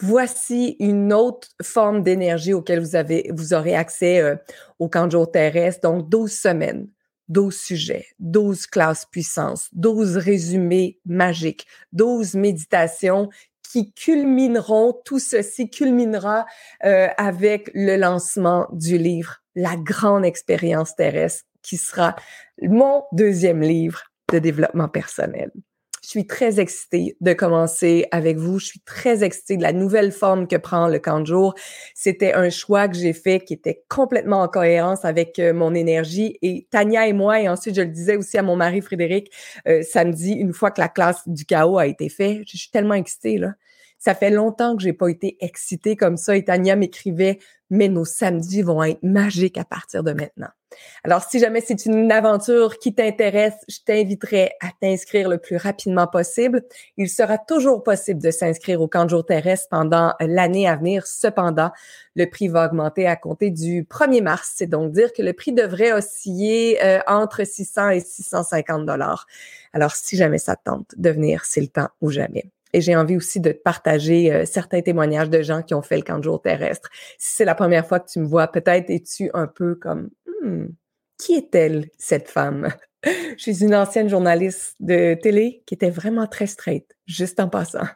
Voici 0.00 0.76
une 0.78 1.10
autre 1.10 1.48
forme 1.62 2.02
d'énergie 2.02 2.52
auquel 2.52 2.80
vous 2.80 2.96
avez, 2.96 3.30
vous 3.34 3.54
aurez 3.54 3.74
accès 3.74 4.20
euh, 4.20 4.36
au 4.78 4.90
camp 4.90 5.08
terrestre, 5.24 5.88
donc 5.88 6.10
12 6.10 6.30
semaines. 6.30 6.88
12 7.28 7.56
sujets, 7.56 8.06
12 8.18 8.66
classes 8.66 9.06
puissance, 9.06 9.68
12 9.72 10.16
résumés 10.16 10.98
magiques, 11.04 11.66
12 11.92 12.34
méditations 12.34 13.28
qui 13.62 13.92
culmineront, 13.92 14.94
tout 15.04 15.18
ceci 15.18 15.68
culminera 15.68 16.46
euh, 16.84 17.08
avec 17.16 17.70
le 17.74 17.96
lancement 17.96 18.68
du 18.72 18.96
livre 18.96 19.42
La 19.54 19.76
grande 19.76 20.24
expérience 20.24 20.94
terrestre, 20.94 21.44
qui 21.62 21.76
sera 21.76 22.14
mon 22.62 23.02
deuxième 23.12 23.60
livre 23.60 24.02
de 24.32 24.38
développement 24.38 24.88
personnel. 24.88 25.50
Je 26.06 26.10
suis 26.10 26.26
très 26.28 26.60
excitée 26.60 27.16
de 27.20 27.32
commencer 27.32 28.06
avec 28.12 28.36
vous. 28.36 28.60
Je 28.60 28.66
suis 28.66 28.78
très 28.78 29.24
excitée 29.24 29.56
de 29.56 29.62
la 29.62 29.72
nouvelle 29.72 30.12
forme 30.12 30.46
que 30.46 30.54
prend 30.54 30.86
le 30.86 31.00
camp 31.00 31.18
de 31.18 31.26
jour. 31.26 31.56
C'était 31.96 32.32
un 32.32 32.48
choix 32.48 32.86
que 32.86 32.96
j'ai 32.96 33.12
fait 33.12 33.40
qui 33.40 33.54
était 33.54 33.82
complètement 33.88 34.42
en 34.42 34.46
cohérence 34.46 35.04
avec 35.04 35.40
euh, 35.40 35.52
mon 35.52 35.74
énergie. 35.74 36.38
Et 36.42 36.68
Tania 36.70 37.08
et 37.08 37.12
moi, 37.12 37.40
et 37.40 37.48
ensuite 37.48 37.74
je 37.74 37.80
le 37.80 37.88
disais 37.88 38.14
aussi 38.16 38.38
à 38.38 38.42
mon 38.42 38.54
mari 38.54 38.82
Frédéric 38.82 39.32
euh, 39.66 39.82
samedi, 39.82 40.30
une 40.30 40.52
fois 40.52 40.70
que 40.70 40.80
la 40.80 40.88
classe 40.88 41.26
du 41.26 41.44
chaos 41.44 41.76
a 41.76 41.88
été 41.88 42.08
faite, 42.08 42.42
je 42.46 42.56
suis 42.56 42.70
tellement 42.70 42.94
excitée 42.94 43.38
là. 43.38 43.54
Ça 43.98 44.14
fait 44.14 44.30
longtemps 44.30 44.76
que 44.76 44.84
j'ai 44.84 44.92
pas 44.92 45.08
été 45.08 45.36
excitée 45.40 45.96
comme 45.96 46.16
ça. 46.16 46.36
Et 46.36 46.44
Tania 46.44 46.76
m'écrivait, 46.76 47.40
mais 47.70 47.88
nos 47.88 48.04
samedis 48.04 48.62
vont 48.62 48.82
être 48.82 49.02
magiques 49.02 49.58
à 49.58 49.64
partir 49.64 50.02
de 50.02 50.12
maintenant. 50.12 50.48
Alors, 51.04 51.22
si 51.22 51.38
jamais 51.38 51.60
c'est 51.60 51.86
une 51.86 52.10
aventure 52.10 52.78
qui 52.78 52.94
t'intéresse, 52.94 53.54
je 53.68 53.78
t'inviterai 53.84 54.52
à 54.60 54.68
t'inscrire 54.80 55.28
le 55.28 55.38
plus 55.38 55.56
rapidement 55.56 56.06
possible. 56.06 56.62
Il 56.96 57.08
sera 57.08 57.38
toujours 57.38 57.82
possible 57.82 58.20
de 58.20 58.30
s'inscrire 58.30 58.80
au 58.80 58.88
camp 58.88 59.04
de 59.04 59.10
jour 59.10 59.24
terrestre 59.24 59.68
pendant 59.70 60.14
l'année 60.20 60.68
à 60.68 60.76
venir. 60.76 61.06
Cependant, 61.06 61.70
le 62.14 62.26
prix 62.26 62.48
va 62.48 62.66
augmenter 62.66 63.06
à 63.06 63.16
compter 63.16 63.50
du 63.50 63.84
1er 63.84 64.22
mars. 64.22 64.52
C'est 64.56 64.66
donc 64.66 64.92
dire 64.92 65.12
que 65.12 65.22
le 65.22 65.32
prix 65.32 65.52
devrait 65.52 65.92
osciller 65.92 66.82
euh, 66.84 66.98
entre 67.06 67.44
600 67.44 67.90
et 67.90 68.00
650 68.00 68.84
dollars. 68.84 69.26
Alors, 69.72 69.92
si 69.92 70.16
jamais 70.16 70.38
ça 70.38 70.56
tente 70.56 70.94
de 70.96 71.10
venir, 71.10 71.44
c'est 71.44 71.60
le 71.60 71.68
temps 71.68 71.88
ou 72.00 72.10
jamais. 72.10 72.50
Et 72.76 72.82
j'ai 72.82 72.94
envie 72.94 73.16
aussi 73.16 73.40
de 73.40 73.52
te 73.52 73.58
partager 73.62 74.30
euh, 74.30 74.44
certains 74.44 74.82
témoignages 74.82 75.30
de 75.30 75.40
gens 75.40 75.62
qui 75.62 75.72
ont 75.72 75.80
fait 75.80 75.96
le 75.96 76.02
camp 76.02 76.18
de 76.18 76.24
jour 76.24 76.42
terrestre. 76.42 76.90
Si 77.16 77.34
c'est 77.34 77.46
la 77.46 77.54
première 77.54 77.86
fois 77.86 78.00
que 78.00 78.10
tu 78.10 78.18
me 78.18 78.26
vois, 78.26 78.48
peut-être 78.48 78.90
es-tu 78.90 79.30
un 79.32 79.46
peu 79.46 79.76
comme 79.76 80.10
hmm, 80.42 80.66
qui 81.16 81.36
est-elle, 81.36 81.88
cette 81.96 82.28
femme? 82.28 82.68
Je 83.06 83.42
suis 83.42 83.64
une 83.64 83.74
ancienne 83.74 84.10
journaliste 84.10 84.74
de 84.78 85.14
télé 85.14 85.62
qui 85.64 85.72
était 85.72 85.88
vraiment 85.88 86.26
très 86.26 86.46
straight, 86.46 86.94
juste 87.06 87.40
en 87.40 87.48
passant. 87.48 87.86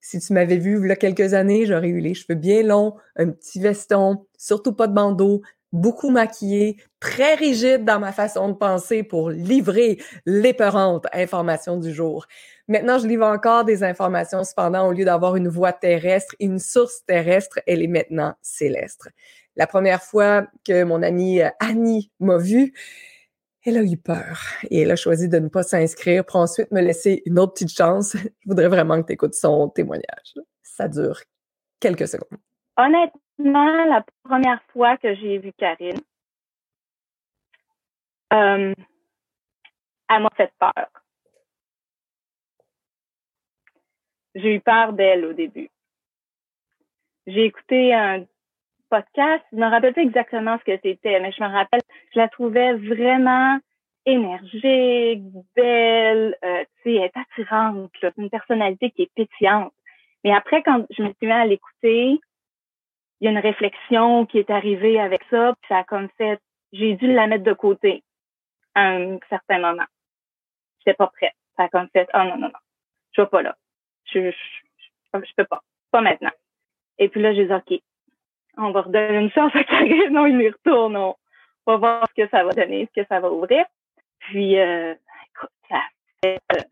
Si 0.00 0.20
tu 0.20 0.34
m'avais 0.34 0.58
vu 0.58 0.80
il 0.80 0.88
y 0.88 0.92
a 0.92 0.96
quelques 0.96 1.34
années, 1.34 1.66
j'aurais 1.66 1.88
eu 1.88 1.98
les 1.98 2.14
cheveux 2.14 2.38
bien 2.38 2.62
longs, 2.62 2.94
un 3.16 3.28
petit 3.30 3.58
veston, 3.58 4.24
surtout 4.38 4.72
pas 4.72 4.86
de 4.86 4.94
bandeau, 4.94 5.42
beaucoup 5.72 6.10
maquillée, 6.10 6.76
très 7.00 7.34
rigide 7.34 7.84
dans 7.84 7.98
ma 7.98 8.12
façon 8.12 8.48
de 8.48 8.54
penser 8.54 9.02
pour 9.02 9.30
livrer 9.30 9.98
l'épeurante 10.26 11.06
information 11.12 11.78
du 11.78 11.92
jour. 11.92 12.26
Maintenant, 12.68 12.98
je 12.98 13.06
livre 13.06 13.26
encore 13.26 13.64
des 13.64 13.82
informations, 13.82 14.44
cependant, 14.44 14.86
au 14.88 14.92
lieu 14.92 15.04
d'avoir 15.04 15.36
une 15.36 15.48
voie 15.48 15.72
terrestre, 15.72 16.34
une 16.40 16.58
source 16.58 17.04
terrestre, 17.06 17.58
elle 17.66 17.82
est 17.82 17.88
maintenant 17.88 18.34
céleste. 18.42 19.08
La 19.56 19.66
première 19.66 20.02
fois 20.02 20.46
que 20.64 20.84
mon 20.84 21.02
amie 21.02 21.42
euh, 21.42 21.50
Annie 21.60 22.10
m'a 22.20 22.38
vue, 22.38 22.72
elle 23.64 23.76
a 23.76 23.82
eu 23.82 23.96
peur 23.96 24.40
et 24.70 24.80
elle 24.80 24.90
a 24.90 24.96
choisi 24.96 25.28
de 25.28 25.38
ne 25.38 25.48
pas 25.48 25.62
s'inscrire 25.62 26.24
pour 26.24 26.36
ensuite 26.36 26.70
me 26.72 26.80
laisser 26.80 27.22
une 27.26 27.38
autre 27.38 27.52
petite 27.52 27.74
chance. 27.74 28.12
Je 28.16 28.48
voudrais 28.48 28.68
vraiment 28.68 29.00
que 29.00 29.06
tu 29.06 29.12
écoutes 29.12 29.34
son 29.34 29.68
témoignage. 29.68 30.34
Ça 30.62 30.88
dure 30.88 31.20
quelques 31.78 32.08
secondes. 32.08 32.40
Honnêtement, 32.76 33.20
la 33.38 34.04
première 34.24 34.62
fois 34.72 34.96
que 34.96 35.14
j'ai 35.14 35.38
vu 35.38 35.52
Karine, 35.52 36.00
euh, 38.32 38.74
elle 40.08 40.22
m'a 40.22 40.30
fait 40.36 40.52
peur. 40.58 40.88
J'ai 44.34 44.54
eu 44.54 44.60
peur 44.60 44.92
d'elle 44.94 45.26
au 45.26 45.32
début. 45.32 45.68
J'ai 47.26 47.44
écouté 47.44 47.94
un 47.94 48.24
podcast. 48.88 49.44
Je 49.52 49.56
me 49.58 49.68
rappelle 49.68 49.94
pas 49.94 50.02
exactement 50.02 50.58
ce 50.58 50.64
que 50.64 50.78
c'était, 50.82 51.20
mais 51.20 51.32
je 51.32 51.42
me 51.42 51.48
rappelle, 51.48 51.80
je 52.14 52.18
la 52.18 52.28
trouvais 52.28 52.74
vraiment 52.74 53.58
énergique, 54.04 55.22
belle, 55.54 56.36
euh, 56.44 56.64
tu 56.82 56.82
sais, 56.82 56.94
elle 56.96 57.04
est 57.04 57.16
attirante, 57.16 57.90
c'est 58.00 58.16
une 58.18 58.30
personnalité 58.30 58.90
qui 58.90 59.02
est 59.02 59.14
pétillante. 59.14 59.72
Mais 60.24 60.32
après, 60.34 60.62
quand 60.62 60.84
je 60.90 61.02
me 61.02 61.08
suis 61.14 61.26
mis 61.26 61.32
à 61.32 61.46
l'écouter, 61.46 62.20
il 63.22 63.26
y 63.26 63.28
a 63.28 63.30
une 63.30 63.38
réflexion 63.38 64.26
qui 64.26 64.38
est 64.38 64.50
arrivée 64.50 64.98
avec 64.98 65.22
ça, 65.30 65.54
puis 65.60 65.68
ça 65.68 65.78
a 65.78 65.84
comme 65.84 66.08
fait, 66.18 66.40
j'ai 66.72 66.94
dû 66.94 67.06
la 67.06 67.28
mettre 67.28 67.44
de 67.44 67.52
côté 67.52 68.02
à 68.74 68.88
un 68.88 69.18
certain 69.28 69.60
moment. 69.60 69.84
J'étais 70.80 70.96
pas 70.96 71.06
prête. 71.06 71.34
Ça 71.56 71.64
a 71.64 71.68
comme 71.68 71.88
fait, 71.92 72.08
oh 72.14 72.18
non, 72.18 72.36
non, 72.36 72.48
non, 72.48 72.60
je 73.12 73.22
vais 73.22 73.28
pas 73.28 73.42
là. 73.42 73.56
Je, 74.06 74.32
je, 74.32 75.20
je, 75.20 75.34
peux 75.36 75.44
pas. 75.44 75.62
Pas 75.92 76.00
maintenant. 76.00 76.32
Et 76.98 77.08
puis 77.08 77.22
là, 77.22 77.32
j'ai 77.32 77.46
dit, 77.46 77.52
OK, 77.52 77.80
on 78.56 78.72
va 78.72 78.80
redonner 78.80 79.18
une 79.18 79.30
chance 79.30 79.54
à 79.54 79.62
Karine, 79.62 80.12
non, 80.12 80.26
il 80.26 80.42
y 80.42 80.48
retourne, 80.48 80.96
on 80.96 81.14
va 81.64 81.76
voir 81.76 82.08
ce 82.08 82.24
que 82.24 82.28
ça 82.28 82.42
va 82.42 82.50
donner, 82.50 82.88
ce 82.92 83.02
que 83.02 83.06
ça 83.06 83.20
va 83.20 83.30
ouvrir. 83.30 83.64
Puis, 84.18 84.58
euh, 84.58 84.94
écoute, 85.30 85.50
ça 85.68 85.76
a 85.76 85.88
fait 86.24 86.40
euh, 86.56 86.62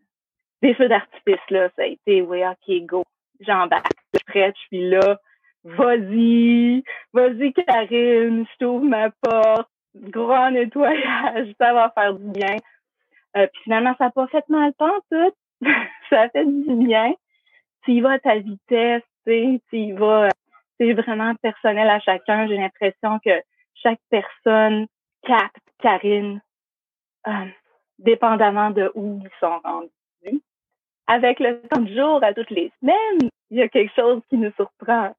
des 0.61 0.73
feux 0.73 0.89
d'artifice, 0.89 1.49
là, 1.49 1.69
ça 1.77 1.83
a 1.83 1.85
été, 1.85 2.21
oui, 2.21 2.43
OK, 2.45 2.85
go, 2.85 3.05
j'embarque, 3.39 3.93
je 4.13 4.19
suis 4.19 4.25
prête, 4.25 4.55
je 4.57 4.61
suis 4.63 4.89
là, 4.89 5.17
vas-y, 5.63 6.83
vas-y, 7.13 7.53
Karine, 7.53 8.45
je 8.45 8.57
t'ouvre 8.59 8.85
ma 8.85 9.09
porte, 9.11 9.69
grand 9.95 10.51
nettoyage, 10.51 11.53
ça 11.59 11.73
va 11.73 11.91
faire 11.91 12.13
du 12.13 12.31
bien. 12.31 12.57
Euh, 13.37 13.47
puis 13.47 13.61
finalement, 13.63 13.95
ça 13.97 14.05
n'a 14.05 14.11
pas 14.11 14.27
fait 14.27 14.47
mal 14.49 14.73
temps, 14.73 14.99
tout. 15.09 15.33
ça 16.09 16.21
a 16.21 16.29
fait 16.29 16.45
du 16.45 16.75
bien. 16.85 17.13
Tu 17.83 17.93
y 17.93 18.01
vas 18.01 18.13
à 18.13 18.19
ta 18.19 18.37
vitesse, 18.37 19.03
tu 19.25 19.61
y 19.71 19.91
vas 19.93 20.29
c'est 20.81 20.93
vraiment 20.93 21.35
personnel 21.35 21.87
à 21.89 21.99
chacun. 21.99 22.47
J'ai 22.47 22.57
l'impression 22.57 23.19
que 23.23 23.41
chaque 23.75 23.99
personne 24.09 24.87
capte 25.21 25.55
Karine, 25.79 26.41
euh, 27.27 27.45
dépendamment 27.99 28.71
de 28.71 28.91
où 28.95 29.21
ils 29.23 29.29
sont 29.39 29.59
rendus. 29.63 30.41
Avec 31.05 31.39
le 31.39 31.61
temps 31.67 31.81
de 31.81 31.93
jour, 31.93 32.23
à 32.23 32.33
toutes 32.33 32.49
les 32.49 32.71
semaines, 32.79 33.29
il 33.51 33.57
y 33.57 33.61
a 33.61 33.67
quelque 33.67 33.93
chose 33.93 34.21
qui 34.29 34.37
nous 34.37 34.51
surprend 34.53 35.13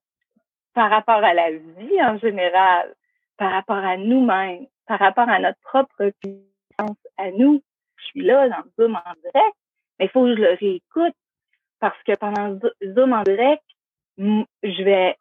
par 0.74 0.90
rapport 0.90 1.22
à 1.22 1.34
la 1.34 1.50
vie 1.50 2.02
en 2.02 2.18
général, 2.18 2.94
par 3.36 3.52
rapport 3.52 3.76
à 3.76 3.96
nous-mêmes, 3.96 4.66
par 4.86 4.98
rapport 4.98 5.28
à 5.28 5.38
notre 5.38 5.60
propre 5.60 6.12
puissance 6.20 6.96
à 7.18 7.30
nous. 7.30 7.62
Je 7.96 8.04
suis 8.04 8.22
là 8.22 8.48
dans 8.48 8.64
Zoom 8.78 8.94
en 8.94 9.12
direct, 9.22 9.56
mais 9.98 10.06
il 10.06 10.08
faut 10.10 10.24
que 10.24 10.34
je 10.34 10.40
le 10.40 10.56
réécoute 10.58 11.14
parce 11.80 12.00
que 12.04 12.16
pendant 12.16 12.58
Zoom 12.94 13.12
en 13.12 13.22
direct, 13.22 13.62
je 14.18 14.82
vais 14.82 15.16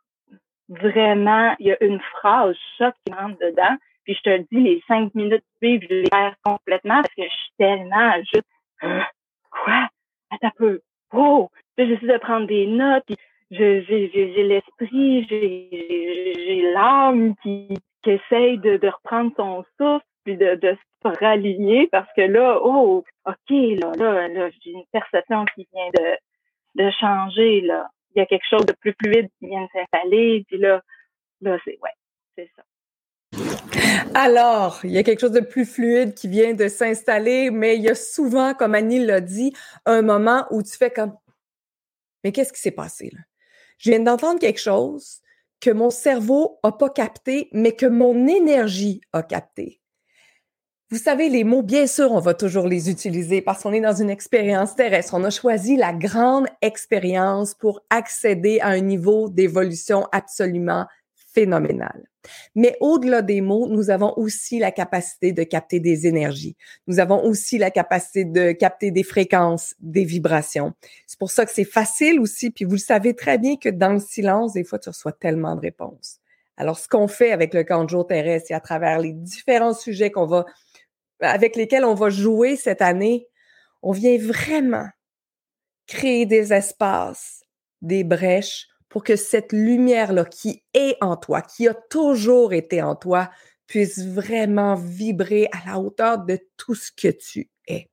vraiment, 0.69 1.55
il 1.59 1.67
y 1.67 1.71
a 1.71 1.83
une 1.83 1.99
phrase 1.99 2.55
choc 2.77 2.93
qui 3.05 3.13
rentre 3.13 3.37
dedans. 3.39 3.75
Puis 4.03 4.15
je 4.15 4.21
te 4.21 4.37
dis, 4.51 4.61
les 4.61 4.83
cinq 4.87 5.13
minutes 5.13 5.43
suivent, 5.57 5.85
je 5.89 5.95
les 5.95 6.09
perds 6.09 6.35
complètement 6.43 7.01
parce 7.01 7.13
que 7.15 7.23
je 7.23 7.29
suis 7.29 7.53
tellement 7.57 8.13
juste 8.17 8.47
quoi? 9.51 9.89
Attends 10.31 10.47
un 10.47 10.51
peu. 10.57 10.81
Oh! 11.13 11.49
Puis 11.75 11.87
j'essaie 11.87 12.13
de 12.13 12.17
prendre 12.17 12.47
des 12.47 12.67
notes, 12.67 13.03
puis 13.05 13.17
j'ai 13.51 14.43
l'esprit, 14.43 15.27
j'ai 15.29 16.71
l'âme 16.73 17.35
qui, 17.43 17.67
qui 18.03 18.09
essaye 18.09 18.57
de, 18.59 18.77
de 18.77 18.87
reprendre 18.87 19.31
son 19.37 19.63
souffle, 19.77 20.05
puis 20.23 20.37
de, 20.37 20.55
de 20.55 20.77
se 21.03 21.07
raligner 21.19 21.87
parce 21.87 22.07
que 22.15 22.21
là, 22.21 22.59
oh, 22.63 23.03
OK, 23.25 23.49
là, 23.49 23.91
là, 23.97 24.27
là, 24.27 24.49
j'ai 24.63 24.71
une 24.71 24.85
perception 24.91 25.45
qui 25.55 25.67
vient 25.73 25.89
de, 25.95 26.83
de 26.83 26.91
changer, 26.91 27.61
là 27.61 27.87
il 28.15 28.19
y 28.19 28.21
a 28.21 28.25
quelque 28.25 28.47
chose 28.49 28.65
de 28.65 28.73
plus 28.73 28.95
fluide 29.01 29.29
qui 29.39 29.47
vient 29.47 29.63
de 29.63 29.69
s'installer. 29.73 30.45
Puis 30.47 30.57
là, 30.57 30.81
là, 31.41 31.57
c'est, 31.63 31.77
ouais, 31.81 31.89
c'est 32.35 32.49
ça. 32.55 32.63
Alors, 34.13 34.79
il 34.83 34.91
y 34.91 34.97
a 34.97 35.03
quelque 35.03 35.21
chose 35.21 35.31
de 35.31 35.39
plus 35.39 35.65
fluide 35.65 36.13
qui 36.13 36.27
vient 36.27 36.53
de 36.53 36.67
s'installer, 36.67 37.49
mais 37.49 37.77
il 37.77 37.83
y 37.83 37.89
a 37.89 37.95
souvent, 37.95 38.53
comme 38.53 38.75
Annie 38.75 39.03
l'a 39.05 39.21
dit, 39.21 39.53
un 39.85 40.01
moment 40.01 40.45
où 40.51 40.61
tu 40.61 40.75
fais 40.75 40.91
comme, 40.91 41.15
mais 42.23 42.31
qu'est-ce 42.31 42.51
qui 42.51 42.59
s'est 42.59 42.71
passé 42.71 43.09
là? 43.13 43.19
Je 43.81 43.89
viens 43.89 43.99
d'entendre 43.99 44.39
quelque 44.39 44.59
chose 44.59 45.21
que 45.59 45.71
mon 45.71 45.89
cerveau 45.89 46.59
a 46.61 46.71
pas 46.71 46.89
capté, 46.89 47.49
mais 47.51 47.71
que 47.71 47.87
mon 47.87 48.27
énergie 48.27 49.01
a 49.11 49.23
capté. 49.23 49.81
Vous 50.91 50.99
savez, 50.99 51.29
les 51.29 51.43
mots, 51.43 51.63
bien 51.63 51.87
sûr, 51.87 52.11
on 52.11 52.19
va 52.19 52.35
toujours 52.35 52.67
les 52.67 52.91
utiliser 52.91 53.41
parce 53.41 53.63
qu'on 53.63 53.73
est 53.73 53.81
dans 53.81 53.95
une 53.95 54.11
expérience 54.11 54.75
terrestre. 54.75 55.15
On 55.15 55.23
a 55.23 55.31
choisi 55.31 55.77
la 55.77 55.93
grande 55.93 56.45
expérience 56.61 57.55
pour 57.55 57.81
accéder 57.89 58.59
à 58.59 58.67
un 58.67 58.81
niveau 58.81 59.29
d'évolution 59.29 60.07
absolument 60.11 60.85
phénoménal. 61.33 62.10
Mais 62.55 62.77
au-delà 62.79 63.21
des 63.21 63.41
mots, 63.41 63.67
nous 63.67 63.89
avons 63.89 64.13
aussi 64.17 64.59
la 64.59 64.71
capacité 64.71 65.31
de 65.31 65.43
capter 65.43 65.79
des 65.79 66.07
énergies. 66.07 66.55
Nous 66.87 66.99
avons 66.99 67.23
aussi 67.23 67.57
la 67.57 67.71
capacité 67.71 68.25
de 68.25 68.51
capter 68.51 68.91
des 68.91 69.03
fréquences, 69.03 69.75
des 69.79 70.05
vibrations. 70.05 70.73
C'est 71.07 71.19
pour 71.19 71.31
ça 71.31 71.45
que 71.45 71.51
c'est 71.51 71.63
facile 71.63 72.19
aussi, 72.19 72.51
puis 72.51 72.65
vous 72.65 72.73
le 72.73 72.77
savez 72.77 73.15
très 73.15 73.37
bien 73.37 73.55
que 73.57 73.69
dans 73.69 73.93
le 73.93 73.99
silence, 73.99 74.53
des 74.53 74.63
fois, 74.63 74.79
tu 74.79 74.89
reçois 74.89 75.11
tellement 75.11 75.55
de 75.55 75.61
réponses. 75.61 76.19
Alors, 76.57 76.77
ce 76.77 76.87
qu'on 76.87 77.07
fait 77.07 77.31
avec 77.31 77.53
le 77.53 77.63
camp 77.63 77.83
de 77.85 77.89
jour 77.89 78.05
terrestre 78.05 78.51
et 78.51 78.53
à 78.53 78.59
travers 78.59 78.99
les 78.99 79.13
différents 79.13 79.73
sujets 79.73 80.11
qu'on 80.11 80.27
va 80.27 80.45
avec 81.21 81.55
lesquels 81.55 81.85
on 81.85 81.93
va 81.93 82.09
jouer 82.09 82.55
cette 82.55 82.81
année, 82.81 83.27
on 83.81 83.91
vient 83.91 84.17
vraiment 84.17 84.87
créer 85.87 86.25
des 86.25 86.53
espaces, 86.53 87.43
des 87.81 88.03
brèches 88.03 88.67
pour 88.91 89.05
que 89.05 89.15
cette 89.15 89.53
lumière-là 89.53 90.25
qui 90.25 90.63
est 90.73 90.97
en 91.01 91.15
toi, 91.15 91.41
qui 91.41 91.67
a 91.67 91.73
toujours 91.73 92.53
été 92.53 92.81
en 92.81 92.95
toi, 92.95 93.29
puisse 93.65 94.05
vraiment 94.05 94.75
vibrer 94.75 95.47
à 95.53 95.69
la 95.71 95.79
hauteur 95.79 96.19
de 96.19 96.37
tout 96.57 96.75
ce 96.75 96.91
que 96.91 97.07
tu 97.07 97.49
es. 97.67 97.89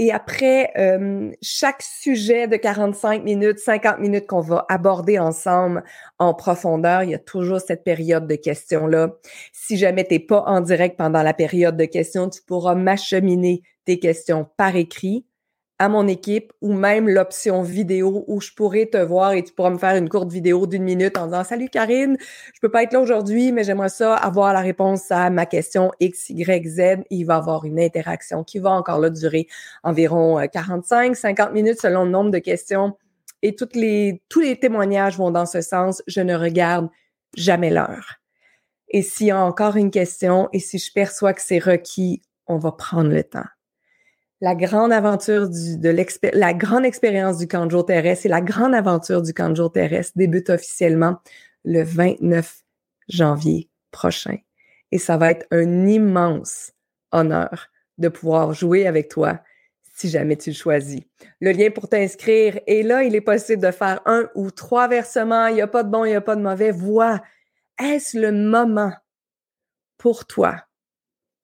Et 0.00 0.10
après 0.10 0.72
euh, 0.76 1.30
chaque 1.40 1.82
sujet 1.82 2.48
de 2.48 2.56
45 2.56 3.22
minutes, 3.22 3.60
50 3.60 4.00
minutes 4.00 4.26
qu'on 4.26 4.40
va 4.40 4.66
aborder 4.68 5.20
ensemble 5.20 5.84
en 6.18 6.34
profondeur, 6.34 7.04
il 7.04 7.10
y 7.10 7.14
a 7.14 7.20
toujours 7.20 7.60
cette 7.60 7.84
période 7.84 8.26
de 8.26 8.34
questions-là. 8.34 9.14
Si 9.52 9.76
jamais 9.76 10.04
tu 10.04 10.14
n'es 10.14 10.20
pas 10.20 10.42
en 10.48 10.60
direct 10.60 10.98
pendant 10.98 11.22
la 11.22 11.32
période 11.32 11.76
de 11.76 11.84
questions, 11.84 12.28
tu 12.28 12.42
pourras 12.42 12.74
m'acheminer 12.74 13.62
tes 13.84 14.00
questions 14.00 14.48
par 14.56 14.74
écrit 14.74 15.26
à 15.82 15.88
mon 15.88 16.06
équipe 16.06 16.52
ou 16.60 16.74
même 16.74 17.08
l'option 17.08 17.62
vidéo 17.62 18.24
où 18.28 18.40
je 18.40 18.52
pourrais 18.52 18.86
te 18.86 18.98
voir 18.98 19.32
et 19.32 19.42
tu 19.42 19.52
pourras 19.52 19.70
me 19.70 19.78
faire 19.78 19.96
une 19.96 20.08
courte 20.08 20.30
vidéo 20.30 20.68
d'une 20.68 20.84
minute 20.84 21.18
en 21.18 21.26
disant 21.26 21.42
Salut 21.42 21.68
Karine, 21.68 22.16
je 22.54 22.60
peux 22.60 22.70
pas 22.70 22.84
être 22.84 22.92
là 22.92 23.00
aujourd'hui, 23.00 23.50
mais 23.50 23.64
j'aimerais 23.64 23.88
ça 23.88 24.14
avoir 24.14 24.52
la 24.52 24.60
réponse 24.60 25.10
à 25.10 25.28
ma 25.28 25.44
question 25.44 25.90
X, 25.98 26.30
Y, 26.30 26.68
Z. 26.68 27.02
Il 27.10 27.24
va 27.24 27.34
y 27.34 27.36
avoir 27.36 27.64
une 27.64 27.80
interaction 27.80 28.44
qui 28.44 28.60
va 28.60 28.70
encore 28.70 29.00
là 29.00 29.10
durer 29.10 29.48
environ 29.82 30.40
45, 30.52 31.10
euh, 31.10 31.14
50 31.14 31.52
minutes 31.52 31.80
selon 31.80 32.04
le 32.04 32.10
nombre 32.10 32.30
de 32.30 32.38
questions. 32.38 32.96
Et 33.42 33.56
toutes 33.56 33.74
les, 33.74 34.22
tous 34.28 34.38
les 34.38 34.56
témoignages 34.60 35.18
vont 35.18 35.32
dans 35.32 35.46
ce 35.46 35.62
sens. 35.62 36.00
Je 36.06 36.20
ne 36.20 36.36
regarde 36.36 36.90
jamais 37.36 37.70
l'heure. 37.70 38.20
Et 38.88 39.02
s'il 39.02 39.26
y 39.26 39.30
a 39.32 39.44
encore 39.44 39.74
une 39.74 39.90
question 39.90 40.48
et 40.52 40.60
si 40.60 40.78
je 40.78 40.92
perçois 40.92 41.32
que 41.32 41.42
c'est 41.42 41.58
requis, 41.58 42.22
on 42.46 42.58
va 42.58 42.70
prendre 42.70 43.10
le 43.10 43.24
temps 43.24 43.42
la 44.42 44.56
grande 44.56 44.92
aventure 44.92 45.48
du, 45.48 45.78
de 45.78 45.96
la 46.34 46.52
grande 46.52 46.84
expérience 46.84 47.38
du 47.38 47.46
camp 47.46 47.64
de 47.64 47.70
jour 47.70 47.86
terrestre 47.86 48.26
et 48.26 48.28
la 48.28 48.40
grande 48.40 48.74
aventure 48.74 49.22
du 49.22 49.32
camp 49.32 49.50
de 49.50 49.54
jour 49.54 49.70
terrestre 49.70 50.14
débute 50.16 50.50
officiellement 50.50 51.20
le 51.64 51.84
29 51.84 52.64
janvier 53.08 53.70
prochain. 53.92 54.36
Et 54.90 54.98
ça 54.98 55.16
va 55.16 55.30
être 55.30 55.46
un 55.52 55.86
immense 55.86 56.72
honneur 57.12 57.68
de 57.98 58.08
pouvoir 58.08 58.52
jouer 58.52 58.88
avec 58.88 59.08
toi 59.08 59.38
si 59.94 60.08
jamais 60.08 60.36
tu 60.36 60.50
le 60.50 60.56
choisis. 60.56 61.02
Le 61.40 61.52
lien 61.52 61.70
pour 61.70 61.88
t'inscrire 61.88 62.58
est 62.66 62.82
là. 62.82 63.04
Il 63.04 63.14
est 63.14 63.20
possible 63.20 63.62
de 63.62 63.70
faire 63.70 64.00
un 64.06 64.28
ou 64.34 64.50
trois 64.50 64.88
versements. 64.88 65.46
Il 65.46 65.54
n'y 65.54 65.60
a 65.60 65.68
pas 65.68 65.84
de 65.84 65.90
bon, 65.90 66.04
il 66.04 66.08
n'y 66.08 66.16
a 66.16 66.20
pas 66.20 66.34
de 66.34 66.42
mauvais. 66.42 66.72
Vois, 66.72 67.22
est-ce 67.80 68.18
le 68.18 68.32
moment 68.32 68.92
pour 69.98 70.26
toi 70.26 70.64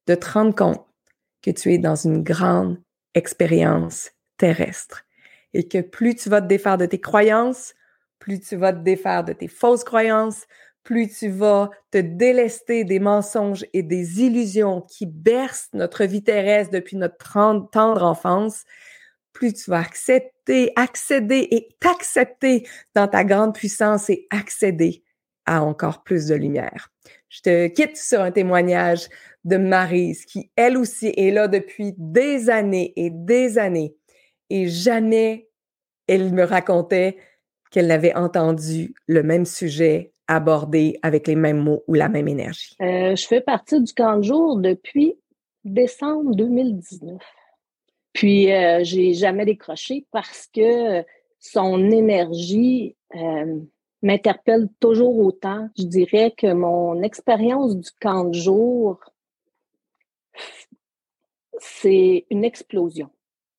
de 0.09 0.17
te 0.17 0.29
rendre 0.29 0.55
compte 0.57 0.85
que 1.43 1.53
tu 1.53 1.73
es 1.73 1.79
dans 1.79 1.95
une 1.95 2.25
grande 2.25 2.79
expérience 3.19 4.11
terrestre. 4.39 5.05
Et 5.55 5.69
que 5.69 5.81
plus 5.81 6.15
tu 6.15 6.29
vas 6.29 6.41
te 6.41 6.47
défaire 6.47 6.79
de 6.79 6.87
tes 6.87 7.01
croyances, 7.01 7.75
plus 8.19 8.41
tu 8.41 8.57
vas 8.57 8.73
te 8.73 8.79
défaire 8.79 9.25
de 9.25 9.33
tes 9.33 9.49
fausses 9.49 9.85
croyances, 9.85 10.47
plus 10.83 11.09
tu 11.09 11.29
vas 11.29 11.71
te 11.91 11.99
délester 11.99 12.85
des 12.85 12.99
mensonges 12.99 13.67
et 13.73 13.83
des 13.83 14.23
illusions 14.23 14.81
qui 14.81 15.07
bercent 15.07 15.69
notre 15.75 16.05
vie 16.05 16.23
terrestre 16.23 16.73
depuis 16.73 16.97
notre 16.97 17.17
tendre 17.71 18.03
enfance, 18.03 18.65
plus 19.33 19.53
tu 19.53 19.71
vas 19.71 19.81
accepter, 19.81 20.73
accéder 20.77 21.47
et 21.51 21.69
t'accepter 21.81 22.67
dans 22.95 23.07
ta 23.07 23.25
grande 23.25 23.55
puissance 23.55 24.09
et 24.11 24.27
accéder 24.31 25.05
à 25.47 25.63
encore 25.63 26.03
plus 26.03 26.27
de 26.27 26.35
lumière. 26.35 26.91
Je 27.29 27.41
te 27.43 27.67
quitte 27.69 27.97
sur 27.97 28.21
un 28.21 28.31
témoignage 28.31 29.09
de 29.49 29.57
Marise, 29.57 30.25
qui 30.25 30.51
elle 30.57 30.77
aussi 30.77 31.13
est 31.17 31.31
là 31.31 31.49
depuis 31.49 31.95
des 31.97 32.51
années 32.51 32.93
et 32.97 33.11
des 33.11 33.59
années. 33.59 33.97
Et 34.51 34.69
jamais 34.69 35.49
elle 36.07 36.33
me 36.33 36.45
racontait 36.45 37.17
qu'elle 37.71 37.87
n'avait 37.87 38.15
entendu 38.15 38.95
le 39.07 39.23
même 39.23 39.45
sujet 39.45 40.13
abordé 40.27 40.99
avec 41.03 41.27
les 41.27 41.35
mêmes 41.35 41.59
mots 41.59 41.85
ou 41.87 41.95
la 41.95 42.09
même 42.09 42.29
énergie. 42.29 42.77
Euh, 42.83 43.17
je 43.17 43.27
fais 43.27 43.41
partie 43.41 43.81
du 43.83 43.93
camp 43.93 44.19
de 44.19 44.23
jour 44.23 44.59
depuis 44.59 45.15
décembre 45.65 46.35
2019. 46.35 47.21
Puis, 48.13 48.53
euh, 48.53 48.81
j'ai 48.83 49.15
jamais 49.15 49.45
décroché 49.45 50.07
parce 50.11 50.49
que 50.53 51.05
son 51.39 51.91
énergie 51.91 52.97
euh, 53.15 53.61
m'interpelle 54.03 54.69
toujours 54.81 55.19
autant. 55.19 55.69
Je 55.79 55.85
dirais 55.85 56.35
que 56.37 56.53
mon 56.53 57.03
expérience 57.03 57.77
du 57.77 57.91
camp 58.01 58.25
de 58.25 58.35
jour 58.35 58.99
c'est 61.59 62.27
une 62.31 62.45
explosion. 62.45 63.11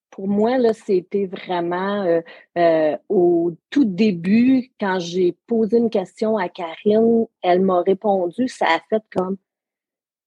Pour 0.10 0.28
moi, 0.28 0.58
là, 0.58 0.74
c'était 0.74 1.28
vraiment 1.28 2.04
euh, 2.04 2.22
euh, 2.58 2.98
au 3.08 3.54
tout 3.70 3.86
début, 3.86 4.72
quand 4.80 5.00
j'ai 5.00 5.38
posé 5.48 5.78
une 5.78 5.90
question 5.90 6.38
à 6.38 6.50
Karine, 6.50 7.28
elle 7.42 7.62
m'a 7.62 7.82
répondu, 7.82 8.48
ça 8.48 8.66
a 8.66 8.80
fait 8.90 9.04
comme 9.12 9.38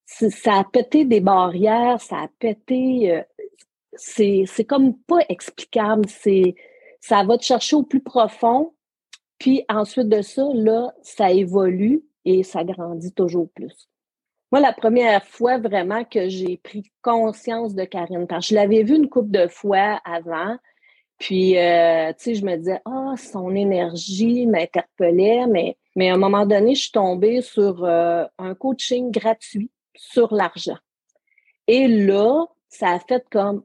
ça 0.06 0.54
a 0.58 0.64
pété 0.64 1.04
des 1.04 1.20
barrières, 1.20 2.00
ça 2.00 2.16
a 2.16 2.28
pété. 2.38 3.12
Euh, 3.12 3.22
c'est, 3.94 4.64
comme 4.66 4.96
pas 4.96 5.20
explicable. 5.28 6.08
C'est 6.08 6.54
ça 7.00 7.24
va 7.24 7.36
te 7.36 7.44
chercher 7.44 7.76
au 7.76 7.82
plus 7.82 8.02
profond. 8.02 8.74
Puis 9.38 9.64
ensuite 9.68 10.08
de 10.08 10.22
ça, 10.22 10.46
là, 10.54 10.94
ça 11.02 11.30
évolue 11.32 12.04
et 12.24 12.42
ça 12.42 12.64
grandit 12.64 13.12
toujours 13.12 13.50
plus. 13.50 13.88
Moi, 14.52 14.60
la 14.60 14.74
première 14.74 15.24
fois 15.24 15.56
vraiment 15.56 16.04
que 16.04 16.28
j'ai 16.28 16.58
pris 16.58 16.84
conscience 17.00 17.74
de 17.74 17.84
Karine, 17.84 18.26
parce 18.26 18.46
que 18.46 18.50
je 18.50 18.54
l'avais 18.54 18.82
vue 18.82 18.96
une 18.96 19.08
couple 19.08 19.30
de 19.30 19.48
fois 19.48 19.98
avant, 20.04 20.58
puis, 21.18 21.56
euh, 21.56 22.12
tu 22.18 22.24
sais, 22.24 22.34
je 22.34 22.44
me 22.44 22.56
disais, 22.56 22.80
ah, 22.84 23.14
son 23.16 23.54
énergie 23.54 24.46
m'interpellait, 24.46 25.46
mais, 25.46 25.78
mais 25.96 26.10
à 26.10 26.14
un 26.14 26.18
moment 26.18 26.44
donné, 26.44 26.74
je 26.74 26.82
suis 26.82 26.90
tombée 26.90 27.40
sur 27.40 27.84
euh, 27.84 28.24
un 28.38 28.54
coaching 28.54 29.10
gratuit 29.10 29.70
sur 29.94 30.34
l'argent. 30.34 30.78
Et 31.66 31.88
là, 31.88 32.44
ça 32.68 32.90
a 32.90 32.98
fait 32.98 33.24
comme, 33.30 33.62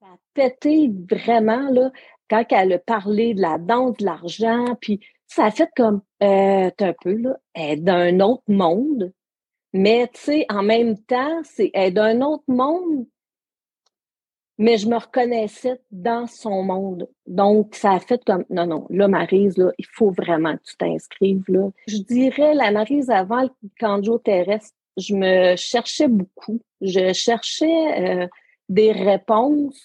ça 0.00 0.08
a 0.08 0.16
pété 0.34 0.92
vraiment, 1.10 1.70
là, 1.70 1.90
quand 2.28 2.44
elle 2.50 2.74
a 2.74 2.78
parlé 2.78 3.34
de 3.34 3.40
la 3.40 3.58
danse 3.58 3.96
de 3.96 4.04
l'argent, 4.04 4.76
puis 4.80 5.00
ça 5.26 5.46
a 5.46 5.50
fait 5.50 5.70
comme, 5.74 6.02
euh, 6.22 6.70
un 6.78 6.94
peu, 7.02 7.14
là, 7.14 7.36
d'un 7.76 8.20
autre 8.20 8.44
monde. 8.46 9.12
Mais, 9.72 10.08
tu 10.12 10.20
sais, 10.20 10.46
en 10.48 10.62
même 10.62 10.98
temps, 10.98 11.42
c'est 11.44 11.70
d'un 11.92 12.22
autre 12.22 12.44
monde, 12.48 13.06
mais 14.58 14.76
je 14.76 14.88
me 14.88 14.96
reconnaissais 14.96 15.80
dans 15.90 16.26
son 16.26 16.62
monde. 16.62 17.08
Donc, 17.26 17.74
ça 17.74 17.92
a 17.92 18.00
fait 18.00 18.22
comme, 18.24 18.44
non, 18.50 18.66
non, 18.66 18.86
là, 18.90 19.08
Marise, 19.08 19.56
là, 19.56 19.72
il 19.78 19.86
faut 19.86 20.10
vraiment 20.10 20.56
que 20.56 20.62
tu 20.64 20.76
t'inscrives, 20.76 21.44
là. 21.48 21.70
Je 21.86 21.98
dirais, 21.98 22.54
la 22.54 22.70
Marise 22.70 23.10
avant 23.10 23.42
le 23.42 23.50
canjo 23.78 24.18
terrestre, 24.18 24.76
je 24.98 25.14
me 25.14 25.56
cherchais 25.56 26.08
beaucoup. 26.08 26.60
Je 26.82 27.12
cherchais 27.12 28.22
euh, 28.22 28.28
des 28.68 28.92
réponses, 28.92 29.80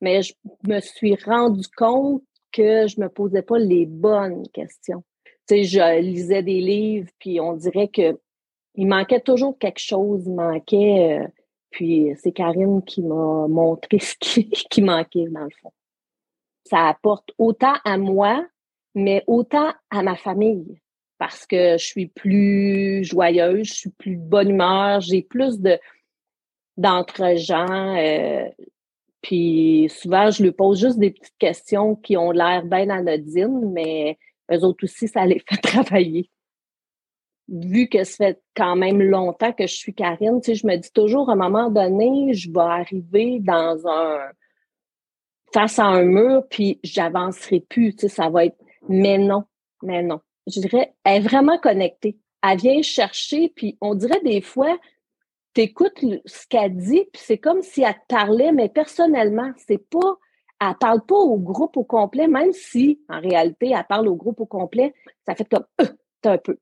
mais 0.00 0.22
je 0.22 0.34
me 0.66 0.80
suis 0.80 1.14
rendu 1.24 1.68
compte 1.76 2.22
que 2.50 2.88
je 2.88 3.00
me 3.00 3.08
posais 3.08 3.42
pas 3.42 3.58
les 3.58 3.86
bonnes 3.86 4.48
questions. 4.48 5.04
Tu 5.48 5.58
sais, 5.58 5.64
je 5.64 6.00
lisais 6.00 6.42
des 6.42 6.60
livres, 6.60 7.10
puis 7.18 7.40
on 7.40 7.52
dirait 7.54 7.88
que 7.88 8.18
il 8.78 8.86
manquait 8.86 9.20
toujours 9.20 9.58
quelque 9.58 9.80
chose, 9.80 10.22
il 10.24 10.34
manquait. 10.34 11.20
Euh, 11.20 11.28
puis 11.70 12.12
c'est 12.22 12.32
Karine 12.32 12.82
qui 12.82 13.02
m'a 13.02 13.46
montré 13.48 13.98
ce 13.98 14.14
qui, 14.18 14.48
qui 14.48 14.80
manquait 14.80 15.26
dans 15.28 15.44
le 15.44 15.50
fond. 15.60 15.72
Ça 16.64 16.86
apporte 16.86 17.32
autant 17.38 17.74
à 17.84 17.98
moi, 17.98 18.46
mais 18.94 19.24
autant 19.26 19.72
à 19.90 20.02
ma 20.02 20.16
famille 20.16 20.80
parce 21.18 21.44
que 21.44 21.76
je 21.76 21.84
suis 21.84 22.06
plus 22.06 23.02
joyeuse, 23.02 23.66
je 23.66 23.74
suis 23.74 23.90
plus 23.90 24.16
de 24.16 24.22
bonne 24.22 24.50
humeur, 24.50 25.00
j'ai 25.00 25.22
plus 25.22 25.58
de 25.58 25.78
d'entre-gens. 26.76 27.96
Euh, 27.96 28.48
puis 29.22 29.88
souvent, 29.90 30.30
je 30.30 30.44
lui 30.44 30.52
pose 30.52 30.78
juste 30.78 31.00
des 31.00 31.10
petites 31.10 31.36
questions 31.38 31.96
qui 31.96 32.16
ont 32.16 32.30
l'air 32.30 32.64
bien 32.64 32.88
anodines, 32.90 33.72
mais 33.72 34.16
eux 34.52 34.62
autres 34.64 34.84
aussi, 34.84 35.08
ça 35.08 35.26
les 35.26 35.40
fait 35.48 35.56
travailler 35.56 36.30
vu 37.48 37.88
que 37.88 38.04
ça 38.04 38.16
fait 38.26 38.42
quand 38.56 38.76
même 38.76 39.00
longtemps 39.02 39.52
que 39.52 39.66
je 39.66 39.74
suis 39.74 39.94
Karine, 39.94 40.40
tu 40.40 40.52
sais, 40.52 40.54
je 40.54 40.66
me 40.66 40.76
dis 40.76 40.92
toujours, 40.92 41.30
à 41.30 41.32
un 41.32 41.36
moment 41.36 41.70
donné, 41.70 42.34
je 42.34 42.50
vais 42.50 42.60
arriver 42.60 43.38
dans 43.40 43.86
un 43.86 44.18
face 45.52 45.78
à 45.78 45.84
un 45.84 46.04
mur, 46.04 46.44
puis 46.50 46.78
j'avancerai 46.82 47.60
plus, 47.60 47.94
tu 47.94 48.02
sais, 48.02 48.08
ça 48.08 48.28
va 48.28 48.44
être 48.44 48.58
mais 48.88 49.18
non, 49.18 49.44
mais 49.82 50.02
non. 50.02 50.20
Je 50.46 50.60
dirais, 50.60 50.94
elle 51.04 51.16
est 51.16 51.26
vraiment 51.26 51.58
connectée. 51.58 52.18
Elle 52.42 52.58
vient 52.58 52.82
chercher, 52.82 53.52
puis 53.54 53.76
on 53.80 53.94
dirait 53.94 54.20
des 54.24 54.40
fois, 54.40 54.78
t'écoutes 55.54 56.04
ce 56.24 56.46
qu'elle 56.46 56.76
dit, 56.76 57.04
puis 57.12 57.22
c'est 57.24 57.38
comme 57.38 57.62
si 57.62 57.82
elle 57.82 57.94
te 57.94 58.06
parlait, 58.08 58.52
mais 58.52 58.68
personnellement, 58.68 59.50
c'est 59.56 59.78
pas, 59.90 60.16
elle 60.60 60.76
parle 60.80 61.04
pas 61.04 61.16
au 61.16 61.38
groupe 61.38 61.76
au 61.76 61.84
complet, 61.84 62.28
même 62.28 62.52
si, 62.52 63.00
en 63.08 63.20
réalité, 63.20 63.72
elle 63.76 63.86
parle 63.88 64.08
au 64.08 64.14
groupe 64.14 64.40
au 64.40 64.46
complet, 64.46 64.94
ça 65.26 65.34
fait 65.34 65.48
comme, 65.48 65.66
euh, 65.80 65.86
un 66.24 66.38
peu. 66.38 66.58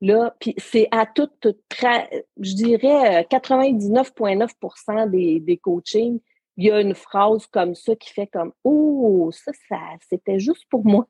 Là, 0.00 0.34
puis 0.38 0.54
c'est 0.58 0.86
à 0.92 1.06
tout, 1.06 1.28
je 1.42 2.54
dirais 2.54 3.26
99,9% 3.30 4.46
euh, 4.90 5.06
des, 5.08 5.40
des 5.40 5.56
coachings, 5.56 6.20
il 6.56 6.66
y 6.66 6.70
a 6.70 6.80
une 6.80 6.94
phrase 6.94 7.46
comme 7.46 7.74
ça 7.74 7.96
qui 7.96 8.10
fait 8.10 8.26
comme 8.26 8.52
Oh, 8.64 9.30
ça, 9.32 9.52
ça 9.68 9.78
c'était 10.08 10.38
juste 10.38 10.66
pour 10.70 10.84
moi. 10.84 11.06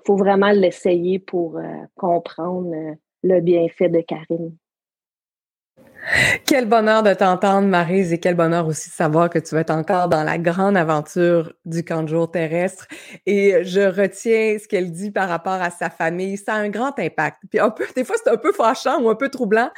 Il 0.00 0.06
faut 0.06 0.16
vraiment 0.16 0.50
l'essayer 0.50 1.18
pour 1.18 1.58
euh, 1.58 1.84
comprendre 1.96 2.74
euh, 2.74 2.94
le 3.22 3.40
bienfait 3.40 3.88
de 3.88 4.00
Karine. 4.00 4.56
Quel 6.46 6.66
bonheur 6.66 7.02
de 7.02 7.12
t'entendre, 7.12 7.68
Marise, 7.68 8.12
et 8.12 8.18
quel 8.18 8.34
bonheur 8.34 8.66
aussi 8.66 8.88
de 8.88 8.94
savoir 8.94 9.28
que 9.28 9.38
tu 9.38 9.54
vas 9.54 9.60
être 9.60 9.70
encore 9.70 10.08
dans 10.08 10.24
la 10.24 10.38
grande 10.38 10.76
aventure 10.76 11.52
du 11.66 11.84
camp 11.84 12.02
de 12.02 12.08
jour 12.08 12.30
terrestre. 12.30 12.86
Et 13.26 13.62
je 13.64 13.80
retiens 13.80 14.56
ce 14.58 14.66
qu'elle 14.66 14.90
dit 14.90 15.10
par 15.10 15.28
rapport 15.28 15.60
à 15.60 15.70
sa 15.70 15.90
famille. 15.90 16.38
Ça 16.38 16.54
a 16.54 16.58
un 16.58 16.70
grand 16.70 16.98
impact. 16.98 17.42
Puis 17.50 17.60
un 17.60 17.70
peu, 17.70 17.84
des 17.94 18.04
fois, 18.04 18.16
c'est 18.22 18.30
un 18.30 18.38
peu 18.38 18.52
fâchant 18.52 19.02
ou 19.02 19.10
un 19.10 19.14
peu 19.14 19.28
troublant 19.28 19.70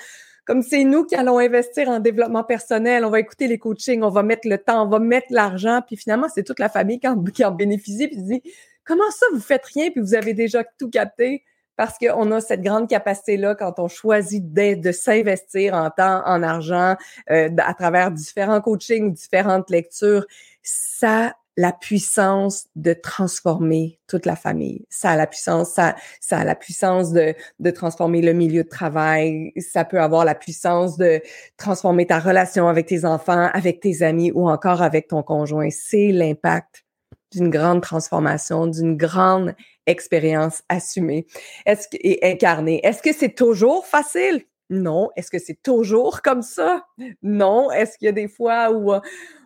comme 0.50 0.62
c'est 0.62 0.82
nous 0.82 1.04
qui 1.04 1.14
allons 1.14 1.38
investir 1.38 1.88
en 1.88 2.00
développement 2.00 2.42
personnel, 2.42 3.04
on 3.04 3.10
va 3.10 3.20
écouter 3.20 3.46
les 3.46 3.58
coachings, 3.58 4.02
on 4.02 4.08
va 4.08 4.24
mettre 4.24 4.48
le 4.48 4.58
temps, 4.58 4.84
on 4.84 4.88
va 4.88 4.98
mettre 4.98 5.28
l'argent, 5.30 5.80
puis 5.86 5.96
finalement, 5.96 6.26
c'est 6.28 6.42
toute 6.42 6.58
la 6.58 6.68
famille 6.68 6.98
qui 6.98 7.06
en, 7.06 7.22
qui 7.22 7.44
en 7.44 7.52
bénéficie, 7.52 8.08
puis 8.08 8.16
dit, 8.16 8.42
comment 8.84 9.08
ça, 9.12 9.26
vous 9.32 9.38
faites 9.38 9.64
rien, 9.66 9.90
puis 9.92 10.00
vous 10.00 10.14
avez 10.14 10.34
déjà 10.34 10.64
tout 10.64 10.90
capté? 10.90 11.44
Parce 11.80 11.96
qu'on 11.96 12.30
a 12.30 12.42
cette 12.42 12.60
grande 12.60 12.90
capacité-là 12.90 13.54
quand 13.54 13.78
on 13.78 13.88
choisit 13.88 14.52
de, 14.52 14.74
de 14.74 14.92
s'investir 14.92 15.72
en 15.72 15.88
temps, 15.88 16.20
en 16.26 16.42
argent, 16.42 16.94
euh, 17.30 17.48
à 17.56 17.72
travers 17.72 18.10
différents 18.10 18.60
coachings, 18.60 19.14
différentes 19.14 19.70
lectures. 19.70 20.26
Ça 20.62 21.34
la 21.56 21.72
puissance 21.72 22.66
de 22.76 22.92
transformer 22.92 23.98
toute 24.08 24.26
la 24.26 24.36
famille. 24.36 24.84
Ça 24.90 25.12
a 25.12 25.16
la 25.16 25.26
puissance, 25.26 25.70
ça, 25.70 25.96
ça 26.20 26.40
a 26.40 26.44
la 26.44 26.54
puissance 26.54 27.12
de, 27.12 27.34
de 27.60 27.70
transformer 27.70 28.20
le 28.20 28.34
milieu 28.34 28.62
de 28.62 28.68
travail. 28.68 29.50
Ça 29.56 29.86
peut 29.86 30.02
avoir 30.02 30.26
la 30.26 30.34
puissance 30.34 30.98
de 30.98 31.22
transformer 31.56 32.06
ta 32.06 32.18
relation 32.18 32.68
avec 32.68 32.88
tes 32.88 33.06
enfants, 33.06 33.48
avec 33.54 33.80
tes 33.80 34.02
amis 34.02 34.32
ou 34.32 34.50
encore 34.50 34.82
avec 34.82 35.08
ton 35.08 35.22
conjoint. 35.22 35.70
C'est 35.70 36.12
l'impact 36.12 36.84
d'une 37.32 37.48
grande 37.48 37.80
transformation, 37.80 38.66
d'une 38.66 38.98
grande 38.98 39.54
expérience 39.90 40.62
assumée 40.68 41.26
est-ce 41.66 41.88
que, 41.88 41.96
et 42.00 42.18
incarnée. 42.22 42.80
Est-ce 42.82 43.02
que 43.02 43.12
c'est 43.12 43.34
toujours 43.34 43.86
facile? 43.86 44.42
Non. 44.70 45.10
Est-ce 45.16 45.30
que 45.30 45.38
c'est 45.38 45.60
toujours 45.62 46.22
comme 46.22 46.42
ça? 46.42 46.86
Non. 47.22 47.70
Est-ce 47.70 47.98
qu'il 47.98 48.06
y 48.06 48.08
a 48.08 48.12
des 48.12 48.28
fois 48.28 48.70
où 48.70 48.92
euh, 48.92 49.00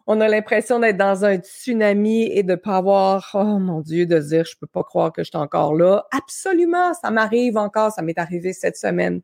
on 0.07 0.21
a 0.21 0.29
l'impression 0.29 0.79
d'être 0.79 0.99
dans 0.99 1.25
un 1.25 1.37
tsunami 1.37 2.31
et 2.31 2.43
de 2.43 2.55
pas 2.55 2.77
avoir, 2.77 3.31
oh 3.35 3.59
mon 3.59 3.81
Dieu, 3.81 4.05
de 4.05 4.19
dire, 4.19 4.45
je 4.45 4.57
peux 4.61 4.67
pas 4.67 4.83
croire 4.83 5.13
que 5.13 5.25
je 5.25 5.31
suis 5.31 5.39
encore 5.39 5.75
là? 5.75 6.07
Absolument, 6.13 6.93
ça 6.93 7.11
m'arrive 7.11 7.57
encore, 7.57 7.91
ça 7.91 8.03
m'est 8.03 8.19
arrivé 8.19 8.53
cette 8.53 8.77
semaine. 8.77 9.23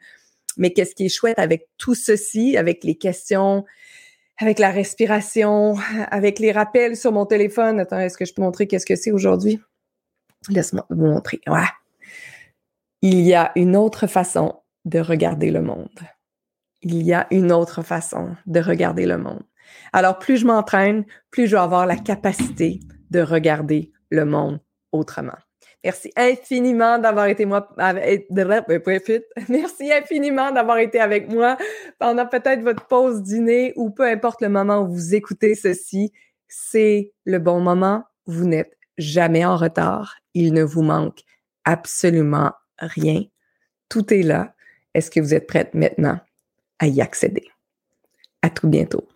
Mais 0.57 0.73
qu'est-ce 0.73 0.95
qui 0.95 1.07
est 1.07 1.11
chouette 1.11 1.39
avec 1.39 1.69
tout 1.77 1.95
ceci, 1.95 2.57
avec 2.57 2.83
les 2.83 2.97
questions, 2.97 3.65
avec 4.39 4.59
la 4.59 4.71
respiration, 4.71 5.77
avec 6.11 6.39
les 6.39 6.51
rappels 6.51 6.97
sur 6.97 7.13
mon 7.13 7.27
téléphone? 7.27 7.79
Attends, 7.79 8.01
est-ce 8.01 8.17
que 8.17 8.25
je 8.25 8.33
peux 8.33 8.43
montrer 8.43 8.67
qu'est-ce 8.67 8.87
que 8.87 8.97
c'est 8.97 9.13
aujourd'hui? 9.13 9.61
Laisse-moi 10.49 10.87
vous 10.91 11.07
montrer. 11.07 11.41
Il 13.03 13.21
y 13.21 13.35
a 13.35 13.53
une 13.57 13.77
autre 13.77 14.07
façon 14.07 14.61
de 14.85 15.01
regarder 15.01 15.51
le 15.51 15.63
monde. 15.63 15.89
Il 16.83 17.03
y 17.03 17.13
a 17.13 17.27
une 17.31 17.53
autre 17.53 17.83
façon 17.83 18.37
de 18.47 18.61
regarder 18.61 19.07
le 19.07 19.19
monde. 19.19 19.43
Alors, 19.93 20.19
plus 20.19 20.39
je 20.39 20.47
m'entraîne, 20.47 21.05
plus 21.31 21.47
je 21.47 21.57
vais 21.57 21.63
avoir 21.63 21.87
la 21.87 21.97
capacité 21.97 22.81
de 23.11 23.21
regarder 23.21 23.93
le 24.11 24.25
monde 24.25 24.61
autrement. 24.93 25.37
Merci 25.85 26.13
infiniment 26.17 26.99
d'avoir 26.99 27.27
été 27.27 27.47
moi 27.47 27.69
Merci 29.49 29.93
infiniment 29.93 30.53
d'avoir 30.53 30.79
été 30.79 31.01
avec 31.01 31.33
moi 31.33 31.57
pendant 31.99 32.27
peut-être 32.27 32.63
votre 32.63 32.87
pause 32.87 33.23
dîner 33.23 33.73
ou 33.77 33.91
peu 33.91 34.05
importe 34.05 34.43
le 34.43 34.51
moment 34.51 34.83
où 34.83 34.89
vous 34.89 35.15
écoutez 35.15 35.55
ceci. 35.55 36.13
C'est 36.49 37.13
le 37.25 37.39
bon 37.39 37.61
moment. 37.61 38.05
Vous 38.27 38.45
n'êtes 38.45 38.77
jamais 39.01 39.45
en 39.45 39.57
retard. 39.57 40.17
Il 40.35 40.53
ne 40.53 40.63
vous 40.63 40.83
manque 40.83 41.21
absolument 41.65 42.53
rien. 42.79 43.25
Tout 43.89 44.13
est 44.15 44.23
là. 44.23 44.55
Est-ce 44.95 45.11
que 45.11 45.21
vous 45.21 45.35
êtes 45.35 45.47
prête 45.47 45.75
maintenant 45.75 46.21
à 46.79 46.87
y 46.87 47.01
accéder? 47.01 47.49
À 48.43 48.51
tout 48.51 48.69
bientôt. 48.69 49.09